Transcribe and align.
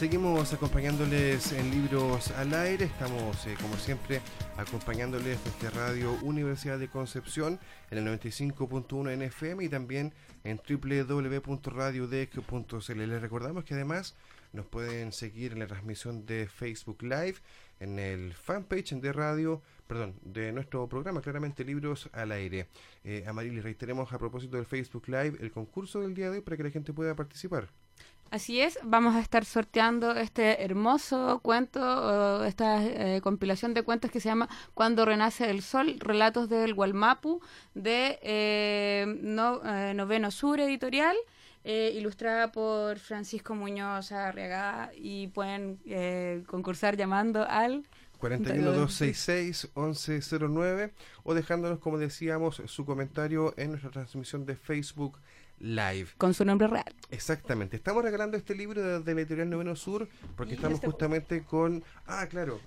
Seguimos 0.00 0.52
acompañándoles 0.54 1.52
en 1.52 1.70
Libros 1.70 2.30
al 2.30 2.54
Aire. 2.54 2.86
Estamos, 2.86 3.46
eh, 3.46 3.54
como 3.60 3.76
siempre, 3.76 4.22
acompañándoles 4.56 5.38
desde 5.44 5.68
Radio 5.68 6.14
Universidad 6.22 6.78
de 6.78 6.88
Concepción 6.88 7.60
en 7.90 7.98
el 7.98 8.18
95.1 8.18 9.12
en 9.12 9.20
FM 9.20 9.62
y 9.62 9.68
también 9.68 10.14
en 10.42 10.56
www.radiodec.cl. 10.56 12.98
Les 12.98 13.20
recordamos 13.20 13.64
que 13.64 13.74
además 13.74 14.16
nos 14.54 14.64
pueden 14.64 15.12
seguir 15.12 15.52
en 15.52 15.58
la 15.58 15.66
transmisión 15.66 16.24
de 16.24 16.48
Facebook 16.48 17.02
Live, 17.02 17.34
en 17.78 17.98
el 17.98 18.32
fanpage 18.32 18.94
de 18.94 19.12
radio, 19.12 19.60
perdón, 19.86 20.14
de 20.22 20.50
nuestro 20.52 20.88
programa, 20.88 21.20
claramente 21.20 21.62
Libros 21.62 22.08
al 22.14 22.32
Aire. 22.32 22.68
Eh, 23.04 23.24
Amarili, 23.26 23.60
reiteremos 23.60 24.10
a 24.14 24.18
propósito 24.18 24.56
del 24.56 24.64
Facebook 24.64 25.08
Live 25.08 25.36
el 25.40 25.52
concurso 25.52 26.00
del 26.00 26.14
día 26.14 26.30
de 26.30 26.38
hoy 26.38 26.42
para 26.42 26.56
que 26.56 26.62
la 26.62 26.70
gente 26.70 26.94
pueda 26.94 27.14
participar. 27.14 27.68
Así 28.30 28.60
es, 28.60 28.78
vamos 28.84 29.16
a 29.16 29.20
estar 29.20 29.44
sorteando 29.44 30.14
este 30.14 30.62
hermoso 30.62 31.40
cuento, 31.42 32.44
esta 32.44 32.84
eh, 32.84 33.20
compilación 33.20 33.74
de 33.74 33.82
cuentos 33.82 34.12
que 34.12 34.20
se 34.20 34.28
llama 34.28 34.48
Cuando 34.72 35.04
Renace 35.04 35.50
el 35.50 35.62
Sol, 35.62 35.96
Relatos 35.98 36.48
del 36.48 36.74
Gualmapu, 36.74 37.40
de 37.74 38.20
eh, 38.22 39.04
eh, 39.04 39.92
Noveno 39.96 40.30
Sur 40.30 40.60
Editorial, 40.60 41.16
ilustrada 41.64 42.52
por 42.52 43.00
Francisco 43.00 43.56
Muñoz 43.56 44.12
Arriaga, 44.12 44.92
y 44.94 45.26
pueden 45.28 45.80
concursar 46.46 46.96
llamando 46.96 47.44
al 47.44 47.84
41266-1109 48.20 50.92
o 51.24 51.34
dejándonos, 51.34 51.80
como 51.80 51.98
decíamos, 51.98 52.62
su 52.66 52.84
comentario 52.84 53.54
en 53.56 53.70
nuestra 53.70 53.90
transmisión 53.90 54.46
de 54.46 54.54
Facebook 54.54 55.18
Live. 55.60 56.08
Con 56.16 56.34
su 56.34 56.44
nombre 56.44 56.66
real. 56.66 56.92
Exactamente. 57.10 57.76
Estamos 57.76 58.02
regalando 58.02 58.36
este 58.36 58.54
libro 58.54 59.00
de, 59.00 59.14
la 59.14 59.20
editorial 59.20 59.48
Noveno 59.48 59.76
Sur 59.76 60.08
porque 60.36 60.54
estamos 60.54 60.76
este 60.76 60.86
justamente 60.86 61.44
con... 61.44 61.84
Ah, 62.06 62.26
claro. 62.28 62.60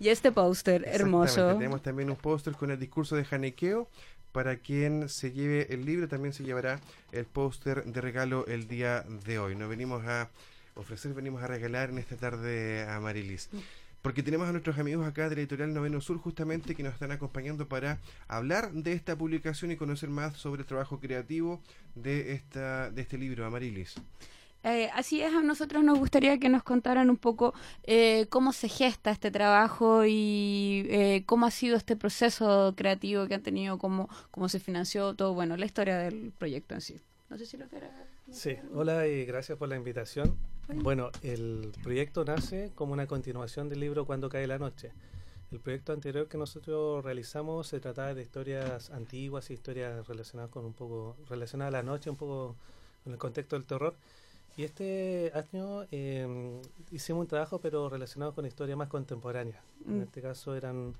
Y, 0.00 0.08
este 0.08 0.32
póster 0.32 0.84
hermoso. 0.86 1.54
Tenemos 1.54 1.82
también 1.82 2.10
un 2.10 2.16
póster 2.16 2.54
con 2.54 2.70
el 2.70 2.78
discurso 2.78 3.16
de 3.16 3.24
Janequeo. 3.24 3.88
Para 4.30 4.56
quien 4.56 5.08
se 5.10 5.32
lleve 5.32 5.74
el 5.74 5.84
libro 5.84 6.08
también 6.08 6.32
se 6.32 6.42
llevará 6.42 6.80
el 7.10 7.26
póster 7.26 7.84
de 7.84 8.00
regalo 8.00 8.46
el 8.46 8.66
día 8.66 9.04
de 9.26 9.38
hoy. 9.38 9.54
Nos 9.56 9.68
venimos 9.68 10.06
a 10.06 10.30
ofrecer, 10.74 11.12
venimos 11.12 11.42
a 11.42 11.48
regalar 11.48 11.90
en 11.90 11.98
esta 11.98 12.16
tarde 12.16 12.86
a 12.88 12.98
Marilis 13.00 13.50
porque 14.02 14.22
tenemos 14.22 14.48
a 14.48 14.52
nuestros 14.52 14.78
amigos 14.78 15.06
acá 15.06 15.28
de 15.28 15.36
la 15.36 15.40
editorial 15.42 15.72
Noveno 15.72 16.00
Sur 16.00 16.18
justamente 16.18 16.74
que 16.74 16.82
nos 16.82 16.92
están 16.92 17.12
acompañando 17.12 17.68
para 17.68 18.00
hablar 18.28 18.72
de 18.72 18.92
esta 18.92 19.16
publicación 19.16 19.70
y 19.70 19.76
conocer 19.76 20.10
más 20.10 20.36
sobre 20.36 20.62
el 20.62 20.66
trabajo 20.66 20.98
creativo 20.98 21.60
de 21.94 22.32
esta 22.32 22.90
de 22.90 23.02
este 23.02 23.16
libro, 23.16 23.46
Amarilis. 23.46 23.94
Eh, 24.64 24.90
así 24.94 25.20
es, 25.20 25.34
a 25.34 25.42
nosotros 25.42 25.82
nos 25.82 25.98
gustaría 25.98 26.38
que 26.38 26.48
nos 26.48 26.62
contaran 26.62 27.10
un 27.10 27.16
poco 27.16 27.52
eh, 27.82 28.26
cómo 28.30 28.52
se 28.52 28.68
gesta 28.68 29.10
este 29.10 29.32
trabajo 29.32 30.04
y 30.06 30.86
eh, 30.88 31.24
cómo 31.26 31.46
ha 31.46 31.50
sido 31.50 31.76
este 31.76 31.96
proceso 31.96 32.72
creativo 32.76 33.26
que 33.26 33.34
han 33.34 33.42
tenido, 33.42 33.78
cómo, 33.78 34.08
cómo 34.30 34.48
se 34.48 34.60
financió 34.60 35.14
todo, 35.14 35.34
bueno, 35.34 35.56
la 35.56 35.66
historia 35.66 35.98
del 35.98 36.32
proyecto 36.38 36.74
en 36.74 36.80
sí. 36.80 37.00
No 37.32 37.38
sé 37.38 37.46
si 37.46 37.56
lo 37.56 37.66
quiera. 37.66 37.90
Sí, 38.30 38.58
hola 38.74 39.08
y 39.08 39.24
gracias 39.24 39.56
por 39.56 39.66
la 39.66 39.76
invitación. 39.76 40.36
Bueno, 40.68 41.10
el 41.22 41.72
proyecto 41.82 42.26
nace 42.26 42.72
como 42.74 42.92
una 42.92 43.06
continuación 43.06 43.70
del 43.70 43.80
libro 43.80 44.04
Cuando 44.04 44.28
cae 44.28 44.46
la 44.46 44.58
noche. 44.58 44.92
El 45.50 45.58
proyecto 45.58 45.94
anterior 45.94 46.28
que 46.28 46.36
nosotros 46.36 47.02
realizamos 47.02 47.68
se 47.68 47.80
trataba 47.80 48.12
de 48.12 48.20
historias 48.20 48.90
antiguas, 48.90 49.50
historias 49.50 50.06
relacionadas 50.06 50.50
con 50.50 50.66
un 50.66 50.74
poco, 50.74 51.16
relacionadas 51.30 51.72
a 51.72 51.78
la 51.78 51.82
noche, 51.82 52.10
un 52.10 52.16
poco 52.16 52.54
en 53.06 53.12
el 53.12 53.18
contexto 53.18 53.56
del 53.56 53.64
terror. 53.64 53.94
Y 54.58 54.64
este 54.64 55.32
año 55.34 55.86
em, 55.90 56.60
hicimos 56.90 57.22
un 57.22 57.28
trabajo, 57.28 57.62
pero 57.62 57.88
relacionado 57.88 58.34
con 58.34 58.44
historias 58.44 58.76
más 58.76 58.88
contemporáneas. 58.88 59.64
En 59.86 60.00
mm. 60.00 60.02
este 60.02 60.20
caso 60.20 60.54
eran 60.54 60.94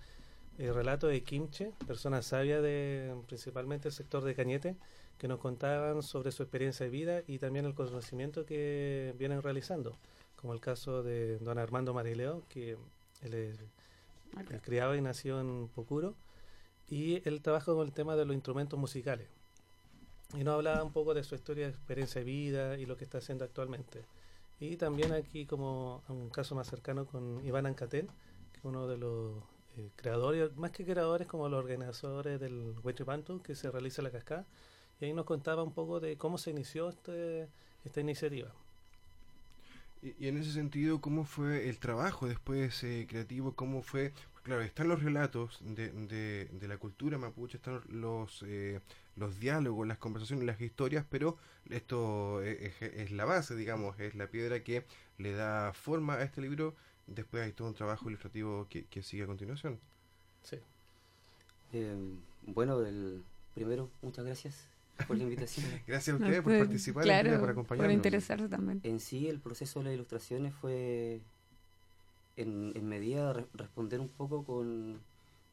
el 0.57 0.65
eh, 0.65 0.73
relatos 0.73 1.11
de 1.11 1.23
Kimche, 1.23 1.73
personas 1.87 2.25
sabias 2.25 2.63
de 2.63 3.15
principalmente 3.27 3.89
el 3.89 3.95
sector 3.95 4.25
de 4.25 4.35
Cañete, 4.35 4.77
que 5.23 5.29
nos 5.29 5.39
contaban 5.39 6.03
sobre 6.03 6.33
su 6.33 6.43
experiencia 6.43 6.85
de 6.85 6.91
vida 6.91 7.23
y 7.29 7.39
también 7.39 7.65
el 7.65 7.77
conocimiento 7.77 8.45
que 8.45 9.15
vienen 9.21 9.41
realizando, 9.41 9.97
como 10.35 10.53
el 10.53 10.59
caso 10.59 11.05
de 11.05 11.39
don 11.39 11.59
Armando 11.59 11.95
Marileo, 11.95 12.43
que 12.49 12.77
él 13.23 13.33
es 13.33 14.63
criado 14.63 14.97
y 14.97 15.01
nació 15.01 15.41
en 15.41 15.69
Pocuro, 15.69 16.17
y 16.91 17.23
él 17.25 17.41
trabaja 17.41 17.67
con 17.73 17.87
el 17.87 17.93
tema 17.93 18.17
de 18.17 18.25
los 18.25 18.35
instrumentos 18.35 18.77
musicales. 18.77 19.29
Y 20.35 20.43
nos 20.43 20.55
hablaba 20.57 20.83
un 20.83 20.93
poco 20.93 21.15
de 21.15 21.23
su 21.23 21.37
historia, 21.37 21.69
experiencia 21.69 22.19
de 22.21 22.25
vida 22.25 22.77
y 22.77 22.85
lo 22.85 22.97
que 22.97 23.05
está 23.05 23.19
haciendo 23.19 23.45
actualmente. 23.45 24.05
Y 24.59 24.77
también 24.77 25.13
aquí 25.13 25.47
como 25.47 26.03
un 26.09 26.31
caso 26.31 26.57
más 26.57 26.67
cercano 26.67 27.07
con 27.07 27.47
Iván 27.47 27.67
Ancatén, 27.67 28.09
que 28.51 28.59
es 28.59 28.65
uno 28.65 28.89
de 28.89 28.99
los 28.99 29.37
eh, 29.77 29.89
creadores, 29.95 30.57
más 30.57 30.73
que 30.73 30.85
creadores, 30.85 31.29
como 31.29 31.49
los 31.49 31.61
organizadores 31.61 32.41
del 32.41 32.75
Huechipantu, 32.83 33.41
que 33.41 33.55
se 33.55 33.71
realiza 33.71 34.03
la 34.03 34.11
cascada, 34.11 34.47
y 35.03 35.07
ahí 35.07 35.13
nos 35.13 35.27
contaba 35.27 35.65
un 35.65 35.73
poco 35.73 35.99
de 35.99 36.17
cómo 36.17 36.39
se 36.39 36.51
inició 36.51 36.89
este, 36.89 37.49
esta 37.85 38.01
iniciativa. 38.01 38.53
Y, 40.01 40.29
en 40.29 40.37
ese 40.37 40.53
sentido, 40.53 41.01
¿cómo 41.01 41.25
fue 41.25 41.69
el 41.69 41.79
trabajo 41.79 42.29
después 42.29 42.85
eh, 42.85 43.07
creativo? 43.09 43.53
¿Cómo 43.55 43.83
fue? 43.83 44.13
Claro, 44.45 44.63
están 44.63 44.87
los 44.89 45.03
relatos 45.03 45.61
de, 45.63 45.91
de, 45.91 46.69
la 46.69 46.77
cultura 46.77 47.19
mapuche, 47.19 47.57
están 47.57 47.81
los, 47.89 48.45
eh, 48.47 48.81
los 49.17 49.41
diálogos, 49.41 49.87
las 49.89 49.99
conversaciones, 49.99 50.45
las 50.45 50.61
historias, 50.61 51.05
pero 51.09 51.37
esto 51.71 52.41
es, 52.43 53.11
la 53.11 53.25
base, 53.25 53.57
digamos, 53.57 53.99
es 53.99 54.15
la 54.15 54.29
piedra 54.29 54.63
que 54.63 54.85
le 55.19 55.33
da 55.33 55.73
forma 55.73 56.15
a 56.15 56.23
este 56.23 56.41
libro. 56.41 56.75
Después 57.09 57.43
hay 57.43 57.53
todo 57.53 57.69
un 57.69 57.75
trabajo 57.75 58.09
ilustrativo 58.09 58.69
que, 58.69 58.85
que 58.87 59.03
sigue 59.03 59.25
a 59.25 59.27
continuación. 59.27 59.81
Sí. 60.45 60.59
Eh, 61.73 61.97
bueno, 62.47 62.81
el, 62.85 63.23
primero, 63.55 63.91
muchas 64.01 64.25
gracias 64.25 64.72
por 65.07 65.17
la 65.17 65.25
invitación. 65.25 65.67
Gracias 65.87 66.15
a 66.15 66.19
ustedes 66.19 66.43
por 66.43 66.59
participar, 66.59 67.05
claro, 67.05 67.41
por 67.41 67.51
acompañarnos. 67.51 67.87
Por 67.87 67.93
interesarse 67.93 68.49
también. 68.49 68.81
En 68.85 69.01
sí, 69.01 69.29
el 69.29 69.41
proceso 69.41 69.81
de 69.81 69.87
las 69.87 69.95
ilustraciones 69.95 70.55
fue, 70.55 71.21
en, 72.37 72.73
en 72.75 72.89
medida, 72.89 73.33
de 73.33 73.47
responder 73.55 74.01
un 74.01 74.09
poco 74.09 74.45
con 74.45 75.01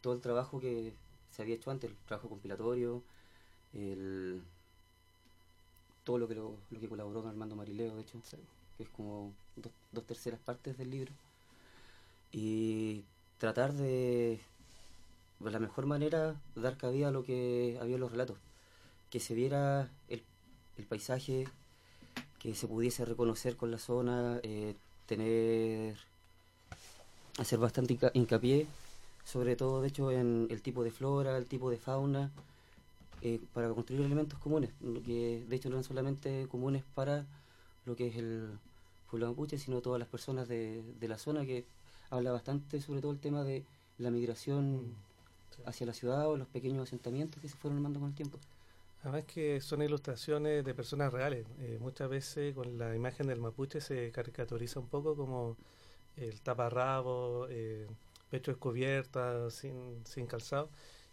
todo 0.01 0.13
el 0.13 0.21
trabajo 0.21 0.59
que 0.59 0.93
se 1.31 1.41
había 1.41 1.55
hecho 1.55 1.71
antes, 1.71 1.89
el 1.89 1.95
trabajo 2.05 2.29
compilatorio, 2.29 3.03
el, 3.73 4.41
todo 6.03 6.17
lo 6.17 6.27
que, 6.27 6.35
lo, 6.35 6.55
que 6.79 6.87
colaboró 6.87 7.21
con 7.21 7.29
Armando 7.29 7.55
Marileo, 7.55 7.95
de 7.95 8.01
hecho, 8.01 8.21
que 8.77 8.83
es 8.83 8.89
como 8.89 9.33
dos, 9.55 9.71
dos 9.91 10.05
terceras 10.05 10.39
partes 10.39 10.77
del 10.77 10.91
libro. 10.91 11.11
Y 12.31 13.03
tratar 13.37 13.73
de, 13.73 14.39
de 15.39 15.51
la 15.51 15.59
mejor 15.59 15.85
manera, 15.85 16.35
dar 16.55 16.77
cabida 16.77 17.07
a 17.07 17.11
lo 17.11 17.23
que 17.23 17.77
había 17.81 17.95
en 17.95 18.01
los 18.01 18.11
relatos 18.11 18.37
que 19.09 19.19
se 19.19 19.33
viera 19.33 19.89
el, 20.07 20.23
el 20.77 20.85
paisaje, 20.85 21.47
que 22.39 22.55
se 22.55 22.67
pudiese 22.67 23.05
reconocer 23.05 23.55
con 23.55 23.71
la 23.71 23.77
zona, 23.77 24.39
eh, 24.43 24.75
tener, 25.05 25.97
hacer 27.37 27.59
bastante 27.59 27.97
hincapié, 28.13 28.67
sobre 29.25 29.55
todo 29.55 29.81
de 29.81 29.89
hecho 29.89 30.11
en 30.11 30.47
el 30.49 30.61
tipo 30.61 30.83
de 30.83 30.91
flora, 30.91 31.37
el 31.37 31.45
tipo 31.45 31.69
de 31.69 31.77
fauna, 31.77 32.31
eh, 33.21 33.39
para 33.53 33.69
construir 33.69 34.01
elementos 34.01 34.39
comunes, 34.39 34.69
que 35.05 35.43
de 35.47 35.55
hecho 35.55 35.69
no 35.69 35.75
son 35.77 35.83
solamente 35.83 36.47
comunes 36.49 36.83
para 36.95 37.25
lo 37.85 37.95
que 37.95 38.07
es 38.07 38.15
el 38.15 38.57
pueblo 39.09 39.27
mapuche, 39.27 39.57
sino 39.57 39.81
todas 39.81 39.99
las 39.99 40.07
personas 40.07 40.47
de, 40.47 40.81
de 40.99 41.07
la 41.07 41.17
zona 41.17 41.45
que 41.45 41.65
habla 42.09 42.31
bastante 42.31 42.81
sobre 42.81 43.01
todo 43.01 43.11
el 43.11 43.19
tema 43.19 43.43
de 43.43 43.65
la 43.97 44.11
migración 44.11 44.77
mm, 44.77 44.93
hacia 45.65 45.85
la 45.85 45.93
ciudad 45.93 46.27
o 46.27 46.37
los 46.37 46.47
pequeños 46.47 46.83
asentamientos 46.83 47.41
que 47.41 47.49
se 47.49 47.55
fueron 47.55 47.77
armando 47.77 47.99
con 47.99 48.09
el 48.09 48.15
tiempo. 48.15 48.39
Además 49.01 49.23
que 49.25 49.61
son 49.61 49.81
ilustraciones 49.81 50.63
de 50.65 50.73
personas 50.73 51.13
reales. 51.13 51.45
Eh, 51.59 51.77
muchas 51.79 52.09
veces 52.09 52.53
con 52.53 52.77
la 52.77 52.95
imagen 52.95 53.27
del 53.27 53.39
mapuche 53.39 53.79
se 53.81 54.11
caricaturiza 54.11 54.79
un 54.79 54.87
poco 54.87 55.15
como 55.15 55.57
el 56.17 56.41
taparrabo, 56.41 57.47
eh, 57.49 57.87
pecho 58.29 58.51
descubierta, 58.51 59.49
sin, 59.51 60.05
sin 60.05 60.27
calzado. 60.27 60.69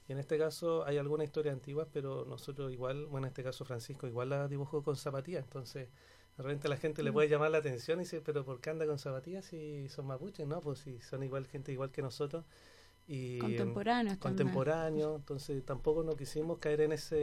Y 0.09 0.13
en 0.13 0.19
este 0.19 0.39
caso 0.39 0.85
hay 0.87 0.99
alguna 0.99 1.25
historia 1.25 1.53
antigua, 1.53 1.89
pero 1.93 2.25
nosotros 2.27 2.73
igual, 2.73 3.07
bueno, 3.07 3.27
en 3.27 3.31
este 3.31 3.43
caso 3.45 3.65
Francisco 3.65 4.07
igual 4.07 4.31
la 4.31 4.49
dibujó 4.49 4.83
con 4.83 4.97
zapatillas. 4.97 5.45
Entonces, 5.45 5.89
de 6.37 6.43
repente 6.43 6.69
la 6.69 6.77
gente 6.77 7.03
le 7.03 7.13
puede 7.13 7.29
llamar 7.29 7.51
la 7.53 7.59
atención 7.59 8.01
y 8.01 8.05
dice, 8.05 8.21
pero 8.21 8.45
¿por 8.45 8.61
qué 8.61 8.71
anda 8.71 8.87
con 8.87 8.99
zapatillas 8.99 9.45
si 9.47 9.89
son 9.89 10.07
mapuches? 10.07 10.47
No, 10.47 10.61
pues 10.61 10.81
si 10.81 11.01
son 11.01 11.23
igual 11.23 11.47
gente 11.47 11.73
igual 11.73 11.91
que 11.93 12.03
nosotros 12.03 12.45
y. 13.09 13.39
Contemporáneo, 14.19 15.17
entonces 15.17 15.65
tampoco 15.65 16.03
no 16.03 16.17
quisimos 16.17 16.59
caer 16.59 16.81
en 16.83 16.93
esa 16.93 17.17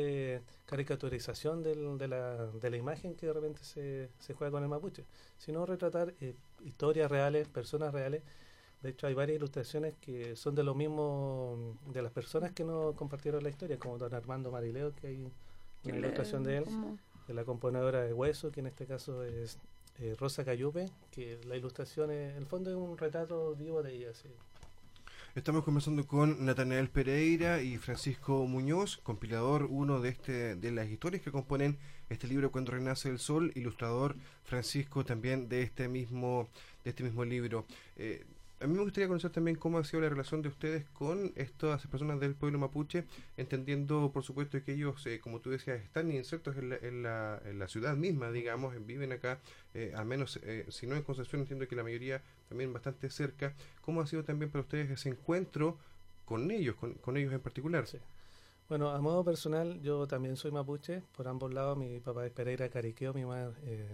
caricaturización 0.65 1.63
del, 1.63 1.97
de, 1.97 2.07
la, 2.07 2.47
de 2.47 2.69
la 2.69 2.77
imagen 2.77 3.15
que 3.15 3.27
de 3.27 3.33
repente 3.33 3.63
se, 3.63 4.09
se 4.19 4.33
juega 4.33 4.51
con 4.51 4.63
el 4.63 4.69
mapuche, 4.69 5.03
sino 5.37 5.65
retratar 5.65 6.13
eh, 6.21 6.35
historias 6.63 7.11
reales, 7.11 7.47
personas 7.47 7.93
reales. 7.93 8.23
De 8.81 8.89
hecho, 8.89 9.07
hay 9.07 9.13
varias 9.13 9.37
ilustraciones 9.37 9.95
que 10.01 10.35
son 10.35 10.55
de 10.55 10.63
lo 10.63 10.75
mismo 10.75 11.77
de 11.87 12.01
las 12.01 12.11
personas 12.11 12.51
que 12.51 12.65
nos 12.65 12.95
compartieron 12.95 13.41
la 13.41 13.49
historia, 13.49 13.79
como 13.79 13.97
don 13.97 14.13
Armando 14.13 14.51
Marileo, 14.51 14.93
que 14.93 15.07
hay 15.07 15.31
una 15.85 15.97
ilustración 15.97 16.43
de 16.43 16.57
él, 16.57 16.65
de 17.27 17.33
la 17.33 17.45
componedora 17.45 18.03
de 18.03 18.13
hueso, 18.13 18.51
que 18.51 18.59
en 18.59 18.67
este 18.67 18.85
caso 18.85 19.23
es 19.23 19.57
eh, 19.99 20.15
Rosa 20.19 20.43
Cayupe, 20.43 20.89
que 21.11 21.39
la 21.45 21.55
ilustración, 21.55 22.11
en 22.11 22.35
el 22.35 22.45
fondo 22.45 22.71
es 22.71 22.75
un 22.75 22.97
retrato 22.97 23.55
vivo 23.55 23.83
de 23.83 23.93
ella. 23.93 24.11
Estamos 25.35 25.63
conversando 25.63 26.05
con 26.05 26.45
Natanael 26.45 26.91
Pereira 26.91 27.63
y 27.63 27.79
Francisco 27.79 28.45
Muñoz, 28.45 28.97
compilador 28.97 29.63
uno 29.67 29.99
de 29.99 30.09
este 30.09 30.55
de 30.55 30.69
las 30.69 30.87
historias 30.87 31.23
que 31.23 31.31
componen 31.31 31.79
este 32.09 32.27
libro 32.27 32.51
Cuando 32.51 32.73
renace 32.73 33.09
el 33.09 33.17
sol, 33.17 33.51
ilustrador 33.55 34.15
Francisco 34.43 35.03
también 35.03 35.49
de 35.49 35.63
este 35.63 35.87
mismo 35.87 36.49
de 36.83 36.91
este 36.91 37.03
mismo 37.03 37.25
libro. 37.25 37.65
Eh, 37.95 38.23
a 38.63 38.67
mí 38.67 38.75
me 38.75 38.81
gustaría 38.81 39.09
conocer 39.09 39.29
también 39.29 39.57
cómo 39.57 39.77
ha 39.77 39.83
sido 39.83 40.01
la 40.01 40.07
relación 40.09 40.41
de 40.41 40.47
ustedes 40.47 40.85
con 40.91 41.33
estas 41.35 41.85
personas 41.87 42.21
del 42.21 42.33
pueblo 42.33 42.59
mapuche, 42.59 43.03
entendiendo, 43.35 44.11
por 44.13 44.23
supuesto, 44.23 44.63
que 44.63 44.73
ellos, 44.73 45.05
eh, 45.05 45.19
como 45.19 45.41
tú 45.41 45.49
decías, 45.49 45.81
están 45.81 46.09
insertos 46.13 46.55
en 46.55 46.69
la, 47.03 47.41
en 47.43 47.59
la, 47.59 47.67
ciudad 47.67 47.97
misma, 47.97 48.31
digamos, 48.31 48.73
viven 48.85 49.11
acá, 49.11 49.41
eh, 49.73 49.91
al 49.97 50.05
menos, 50.05 50.39
eh, 50.43 50.65
si 50.69 50.87
no 50.87 50.95
en 50.95 51.03
Concepción, 51.03 51.41
entiendo 51.41 51.67
que 51.67 51.75
la 51.75 51.83
mayoría 51.83 52.21
también 52.47 52.71
bastante 52.71 53.09
cerca. 53.09 53.53
¿Cómo 53.81 53.99
ha 53.99 54.07
sido 54.07 54.23
también 54.23 54.49
para 54.49 54.61
ustedes 54.61 54.89
ese 54.89 55.09
encuentro 55.09 55.77
con 56.23 56.49
ellos, 56.49 56.77
con, 56.77 57.17
ellos 57.17 57.33
en 57.33 57.41
particular? 57.41 57.85
Sí. 57.85 57.97
Bueno, 58.69 58.91
a 58.91 59.01
modo 59.01 59.25
personal, 59.25 59.81
yo 59.81 60.07
también 60.07 60.37
soy 60.37 60.51
mapuche, 60.51 61.03
por 61.17 61.27
ambos 61.27 61.53
lados, 61.53 61.77
mi 61.77 61.99
papá 61.99 62.25
es 62.25 62.31
Pereira 62.31 62.69
Cariqueo, 62.69 63.13
mi 63.13 63.25
mamá 63.25 63.51
eh, 63.63 63.89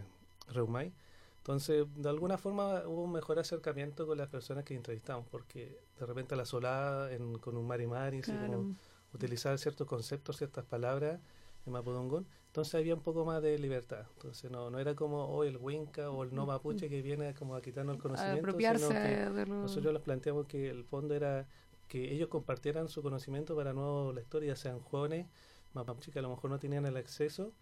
Reumay. 0.50 0.94
Entonces, 1.40 1.86
de 1.96 2.10
alguna 2.10 2.38
forma 2.38 2.84
hubo 2.86 3.04
un 3.04 3.12
mejor 3.12 3.40
acercamiento 3.40 4.06
con 4.06 4.18
las 4.18 4.30
personas 4.30 4.64
que 4.64 4.76
entrevistamos, 4.76 5.26
porque 5.32 5.80
de 6.00 6.06
repente 6.06 6.36
la 6.36 6.46
solada 6.46 7.12
en, 7.12 7.40
con 7.40 7.58
un 7.58 7.66
mari 7.66 7.88
mari, 7.88 8.22
como 8.22 8.76
utilizar 9.14 9.58
ciertos 9.58 9.88
conceptos, 9.88 10.38
ciertas 10.38 10.66
palabras 10.66 11.20
en 11.66 11.74
Mapudungún, 11.74 12.28
entonces 12.48 12.76
había 12.76 12.96
un 12.96 13.02
poco 13.02 13.26
más 13.26 13.42
de 13.42 13.58
libertad. 13.58 14.06
Entonces 14.16 14.52
no, 14.52 14.70
no 14.70 14.80
era 14.80 14.96
como 14.96 15.26
hoy 15.28 15.48
oh, 15.48 15.50
el 15.50 15.58
Winca 15.58 16.10
o 16.10 16.24
el 16.24 16.34
no 16.34 16.46
mapuche 16.46 16.90
que 16.90 17.02
viene 17.02 17.34
como 17.34 17.56
a 17.56 17.62
quitarnos 17.62 17.96
el 17.96 18.02
conocimiento, 18.02 18.52
sino 18.58 18.90
que 18.90 19.46
nosotros 19.48 19.94
les 19.94 20.02
planteamos 20.02 20.46
que 20.48 20.70
el 20.70 20.84
fondo 20.84 21.16
era 21.16 21.48
que 21.88 22.14
ellos 22.14 22.30
compartieran 22.30 22.88
su 22.88 23.02
conocimiento 23.02 23.56
para 23.56 23.74
nuevos 23.74 24.14
lectores, 24.14 24.48
ya 24.48 24.56
sean 24.56 24.80
jóvenes, 24.80 25.28
mapuche 25.74 26.12
que 26.12 26.20
a 26.20 26.22
lo 26.22 26.30
mejor 26.30 26.50
no 26.50 26.60
tenían 26.60 26.86
el 26.86 26.98
acceso, 26.98 27.54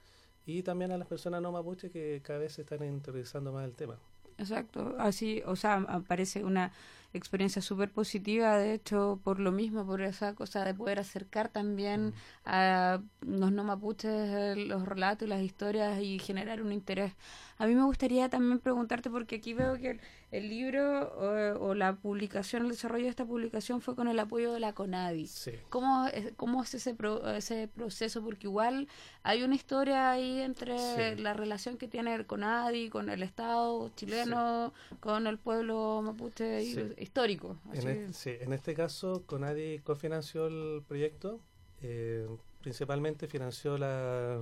y 0.48 0.64
también 0.64 0.92
a 0.92 0.98
las 0.98 1.08
personas 1.08 1.42
no 1.42 1.52
mapuche 1.52 1.92
que 1.92 2.22
cada 2.24 2.40
vez 2.40 2.54
se 2.54 2.62
están 2.62 2.84
interesando 2.84 3.52
más 3.52 3.66
el 3.66 3.76
tema. 3.76 4.00
Exacto, 4.40 4.96
así, 4.98 5.44
o 5.46 5.56
sea, 5.56 5.86
parece 6.08 6.44
una 6.44 6.72
experiencia 7.14 7.62
súper 7.62 7.90
positiva, 7.92 8.58
de 8.58 8.74
hecho, 8.74 9.20
por 9.24 9.40
lo 9.40 9.52
mismo, 9.52 9.86
por 9.86 10.02
esa 10.02 10.36
cosa 10.36 10.64
de 10.64 10.74
poder 10.74 11.00
acercar 11.00 11.50
también 11.50 12.08
mm. 12.08 12.14
a 12.46 13.02
los 13.22 13.52
no 13.52 13.64
mapuches 13.64 14.58
los 14.58 14.86
relatos 14.86 15.28
y 15.28 15.30
las 15.30 15.42
historias 15.42 16.00
y 16.02 16.20
generar 16.20 16.62
un 16.62 16.72
interés. 16.72 17.14
A 17.58 17.66
mí 17.66 17.76
me 17.76 17.84
gustaría 17.84 18.30
también 18.30 18.60
preguntarte, 18.60 19.10
porque 19.10 19.38
aquí 19.38 19.54
veo 19.54 19.76
que 19.78 20.00
el, 20.32 20.50
libro 20.50 21.60
o, 21.60 21.74
la 21.74 21.96
publicación, 21.96 22.64
el 22.64 22.70
desarrollo 22.70 23.06
de 23.06 23.10
esta 23.10 23.26
publicación 23.26 23.82
fue 23.82 23.96
con 23.96 24.08
el 24.08 24.20
apoyo 24.20 24.54
de 24.54 24.60
la 24.60 24.74
CONADI. 24.74 25.30
¿Cómo, 25.70 26.08
es, 26.08 26.34
¿Cómo 26.36 26.64
es 26.64 26.74
ese, 26.74 26.96
ese 27.36 27.68
proceso? 27.68 28.24
Porque 28.24 28.48
igual 28.48 28.88
hay 29.24 29.44
una 29.44 29.56
historia 29.56 30.12
ahí 30.12 30.42
entre 30.42 31.16
la 31.18 31.34
relación 31.34 31.78
que 31.78 31.88
tiene 31.88 32.16
el 32.16 32.26
CONADI 32.26 32.90
con 32.90 33.10
el 33.10 33.24
Estado 33.24 33.90
chileno, 33.96 34.74
con 35.00 35.28
el 35.28 35.38
pueblo 35.38 36.02
mapuche 36.04 36.64
histórico. 36.98 37.58
En, 37.74 38.14
sí, 38.14 38.32
en 38.40 38.54
este 38.54 38.74
caso, 38.74 39.24
Conadi 39.26 39.80
cofinanció 39.80 40.48
el 40.48 40.84
proyecto, 40.88 41.40
eh, 41.82 42.28
principalmente 42.62 43.28
financió 43.28 43.78
la, 43.78 44.40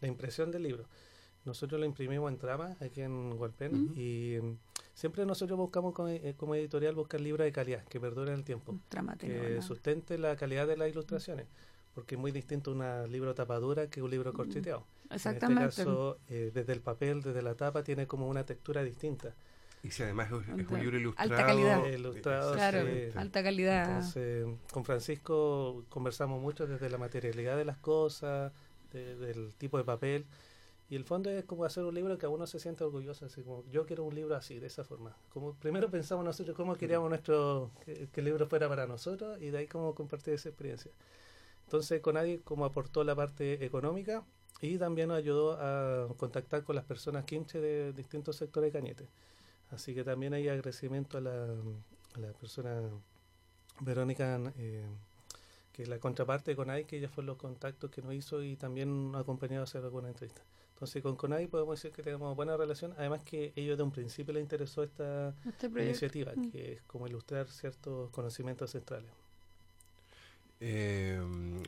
la, 0.00 0.08
impresión 0.08 0.50
del 0.50 0.62
libro. 0.62 0.86
Nosotros 1.44 1.80
lo 1.80 1.86
imprimimos 1.86 2.30
en 2.30 2.38
trama 2.38 2.76
aquí 2.80 3.00
en 3.00 3.32
Hualpén 3.32 3.92
y 3.96 4.36
siempre 4.98 5.24
nosotros 5.24 5.56
buscamos 5.56 5.94
eh, 6.08 6.34
como, 6.36 6.56
editorial 6.56 6.96
buscar 6.96 7.20
libros 7.20 7.44
de 7.44 7.52
calidad 7.52 7.84
que 7.84 8.00
perduren 8.00 8.34
el 8.34 8.42
tiempo, 8.42 8.74
que 9.20 9.62
sustente 9.62 10.18
la 10.18 10.34
calidad 10.34 10.66
de 10.66 10.76
las 10.76 10.88
ilustraciones 10.90 11.46
porque 11.94 12.14
es 12.14 12.20
muy 12.20 12.30
distinto 12.30 12.70
un 12.72 13.10
libro 13.10 13.34
tapadura 13.34 13.88
que 13.88 14.02
un 14.02 14.10
libro 14.10 14.32
corcheteado. 14.32 14.84
Exactamente. 15.10 15.62
En 15.62 15.68
este 15.68 15.82
caso, 15.82 16.18
eh, 16.28 16.52
desde 16.54 16.72
el 16.72 16.80
papel, 16.80 17.22
desde 17.22 17.42
la 17.42 17.56
tapa, 17.56 17.82
tiene 17.82 18.06
como 18.06 18.28
una 18.28 18.44
textura 18.44 18.84
distinta. 18.84 19.34
Y 19.82 19.90
si 19.90 20.04
además 20.04 20.28
es, 20.28 20.68
un 20.70 20.80
libro 20.80 20.96
ilustrado. 20.96 21.32
Alta 21.32 21.44
calidad. 21.44 21.86
Ilustrado, 21.86 22.54
claro, 22.54 22.86
alta 23.16 23.42
calidad. 23.42 23.88
Entonces, 23.88 24.46
con 24.72 24.84
Francisco 24.84 25.84
conversamos 25.88 26.40
mucho 26.40 26.68
desde 26.68 26.88
la 26.88 26.98
materialidad 26.98 27.56
de 27.56 27.64
las 27.64 27.78
cosas, 27.78 28.52
del 28.92 29.54
tipo 29.58 29.76
de 29.76 29.82
papel. 29.82 30.24
Y 30.90 30.96
el 30.96 31.04
fondo 31.04 31.28
es 31.30 31.44
como 31.44 31.64
hacer 31.64 31.84
un 31.84 31.94
libro 31.94 32.16
que 32.16 32.24
a 32.24 32.30
uno 32.30 32.46
se 32.46 32.58
siente 32.58 32.82
orgulloso, 32.82 33.26
así 33.26 33.42
como 33.42 33.62
yo 33.70 33.84
quiero 33.84 34.04
un 34.04 34.14
libro 34.14 34.34
así, 34.34 34.58
de 34.58 34.68
esa 34.68 34.84
forma. 34.84 35.14
Como 35.28 35.54
primero 35.54 35.90
pensamos 35.90 36.24
nosotros 36.24 36.56
cómo 36.56 36.76
queríamos 36.76 37.10
nuestro 37.10 37.70
que, 37.84 38.08
el 38.14 38.24
libro 38.24 38.46
fuera 38.46 38.68
para 38.68 38.86
nosotros 38.86 39.40
y 39.40 39.50
de 39.50 39.58
ahí 39.58 39.66
cómo 39.66 39.94
compartir 39.94 40.34
esa 40.34 40.48
experiencia. 40.48 40.90
Entonces, 41.64 42.00
con 42.00 42.14
nadie 42.14 42.40
como 42.40 42.64
aportó 42.64 43.04
la 43.04 43.14
parte 43.14 43.64
económica 43.64 44.24
y 44.62 44.78
también 44.78 45.08
nos 45.08 45.18
ayudó 45.18 45.58
a 45.60 46.08
contactar 46.16 46.64
con 46.64 46.74
las 46.74 46.84
personas 46.86 47.24
quinche 47.24 47.60
de 47.60 47.92
distintos 47.92 48.36
sectores 48.36 48.72
de 48.72 48.78
Cañete. 48.78 49.08
Así 49.70 49.94
que 49.94 50.04
también 50.04 50.32
hay 50.32 50.48
agradecimiento 50.48 51.18
a 51.18 51.20
la, 51.20 51.44
a 52.14 52.18
la 52.18 52.32
persona 52.32 52.80
Verónica, 53.80 54.40
eh, 54.56 54.86
que 55.72 55.82
es 55.82 55.88
la 55.88 55.98
contraparte 55.98 56.52
de 56.52 56.56
CONAI, 56.56 56.84
que 56.86 56.96
ella 56.96 57.08
fue 57.08 57.24
los 57.24 57.36
contactos 57.36 57.90
que 57.90 58.02
nos 58.02 58.14
hizo 58.14 58.42
y 58.42 58.56
también 58.56 59.12
nos 59.12 59.18
ha 59.18 59.20
acompañado 59.20 59.60
a 59.60 59.64
hacer 59.64 59.84
alguna 59.84 60.08
entrevista. 60.08 60.42
Entonces 60.78 61.02
con 61.02 61.16
CONAI 61.16 61.48
podemos 61.48 61.76
decir 61.76 61.90
que 61.90 62.04
tenemos 62.04 62.36
buena 62.36 62.56
relación, 62.56 62.94
además 62.98 63.24
que 63.24 63.52
ellos 63.56 63.76
de 63.76 63.82
un 63.82 63.90
principio 63.90 64.32
les 64.32 64.44
interesó 64.44 64.84
esta 64.84 65.34
este 65.44 65.66
iniciativa, 65.66 66.30
mm. 66.36 66.52
que 66.52 66.74
es 66.74 66.82
como 66.82 67.08
ilustrar 67.08 67.48
ciertos 67.48 68.10
conocimientos 68.10 68.70
centrales. 68.70 69.10
Eh, 70.60 71.16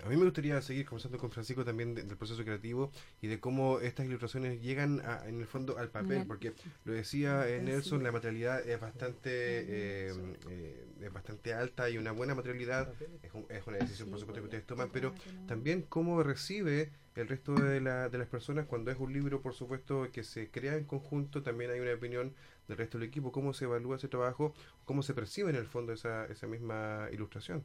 a 0.04 0.08
mí 0.08 0.16
me 0.16 0.24
gustaría 0.24 0.60
seguir 0.62 0.84
conversando 0.84 1.18
con 1.18 1.30
Francisco 1.30 1.64
también 1.64 1.94
del 1.94 2.16
proceso 2.16 2.42
creativo 2.42 2.90
y 3.20 3.28
de 3.28 3.38
cómo 3.38 3.78
estas 3.80 4.06
ilustraciones 4.06 4.60
llegan 4.60 5.00
en 5.26 5.40
el 5.40 5.46
fondo 5.46 5.78
al 5.78 5.90
papel, 5.90 6.24
porque 6.26 6.54
lo 6.84 6.92
decía 6.92 7.48
eh, 7.48 7.62
Nelson, 7.62 8.02
la 8.02 8.10
materialidad 8.10 8.66
es 8.68 8.80
bastante 8.80 9.30
eh, 9.30 10.12
eh, 10.48 10.86
es 11.00 11.12
bastante 11.12 11.54
alta 11.54 11.88
y 11.88 11.98
una 11.98 12.12
buena 12.12 12.34
materialidad 12.34 12.92
es, 13.22 13.30
es, 13.48 13.66
una 13.66 13.78
decisión 13.78 14.10
por 14.10 14.18
supuesto 14.18 14.40
que 14.42 14.46
ustedes 14.46 14.66
toman, 14.66 14.90
pero 14.90 15.14
también 15.46 15.82
cómo 15.82 16.22
recibe 16.22 16.90
el 17.14 17.28
resto 17.28 17.54
de, 17.54 17.80
la, 17.80 18.08
de 18.08 18.18
las 18.18 18.28
personas 18.28 18.66
cuando 18.66 18.90
es 18.90 18.98
un 18.98 19.12
libro 19.12 19.40
por 19.40 19.54
supuesto 19.54 20.08
que 20.12 20.24
se 20.24 20.50
crea 20.50 20.76
en 20.76 20.84
conjunto, 20.84 21.42
también 21.42 21.70
hay 21.70 21.80
una 21.80 21.92
opinión 21.92 22.34
del 22.66 22.76
resto 22.76 22.98
del 22.98 23.08
equipo, 23.08 23.30
cómo 23.30 23.52
se 23.52 23.66
evalúa 23.66 23.96
ese 23.96 24.08
trabajo, 24.08 24.54
cómo 24.84 25.02
se 25.02 25.14
percibe 25.14 25.50
en 25.50 25.56
el 25.56 25.66
fondo 25.66 25.92
esa, 25.92 26.26
esa 26.26 26.46
misma 26.46 27.08
ilustración. 27.12 27.64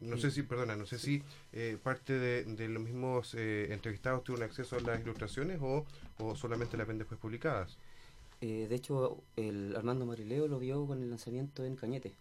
No 0.00 0.18
sé 0.18 0.30
si, 0.30 0.42
perdona, 0.42 0.76
no 0.76 0.84
sé 0.84 0.98
si 0.98 1.22
eh, 1.52 1.78
parte 1.82 2.12
de, 2.18 2.68
los 2.68 2.82
mismos 2.82 3.34
eh, 3.34 3.72
entrevistados 3.72 4.24
tuvieron 4.24 4.48
acceso 4.48 4.76
a 4.76 4.80
las 4.80 5.00
ilustraciones 5.00 5.58
o, 5.62 5.86
solamente 6.36 6.76
las 6.76 6.86
ven 6.86 6.98
después 6.98 7.18
publicadas. 7.18 7.78
Eh, 8.42 8.66
de 8.68 8.74
hecho, 8.74 9.22
el 9.36 9.74
Armando 9.74 10.04
Marileo 10.04 10.48
lo 10.48 10.58
vio 10.58 10.86
con 10.86 11.02
el 11.02 11.08
lanzamiento 11.08 11.64
en 11.64 11.76
Cañete. 11.76 12.12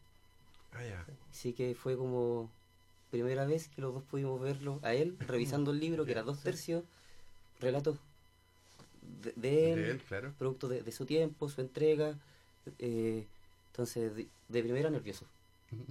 Ah, 0.71 0.83
ya. 0.83 1.05
Sí 1.31 1.51
que 1.51 1.75
fue 1.75 1.97
como 1.97 2.49
primera 3.11 3.45
vez 3.45 3.67
que 3.67 3.81
los 3.81 3.93
dos 3.93 4.03
pudimos 4.03 4.39
verlo 4.41 4.79
a 4.81 4.93
él, 4.93 5.17
revisando 5.27 5.71
el 5.71 5.79
libro, 5.79 6.05
que 6.05 6.11
era 6.11 6.23
dos 6.23 6.41
tercios, 6.41 6.83
relatos 7.59 7.97
de, 9.35 9.73
él, 9.73 10.01
producto 10.37 10.69
de, 10.69 10.91
su 10.93 11.05
tiempo, 11.05 11.49
su 11.49 11.59
entrega. 11.59 12.17
entonces, 12.79 14.15
de, 14.15 14.27
de 14.47 14.63
primera 14.63 14.89
nervioso. 14.89 15.25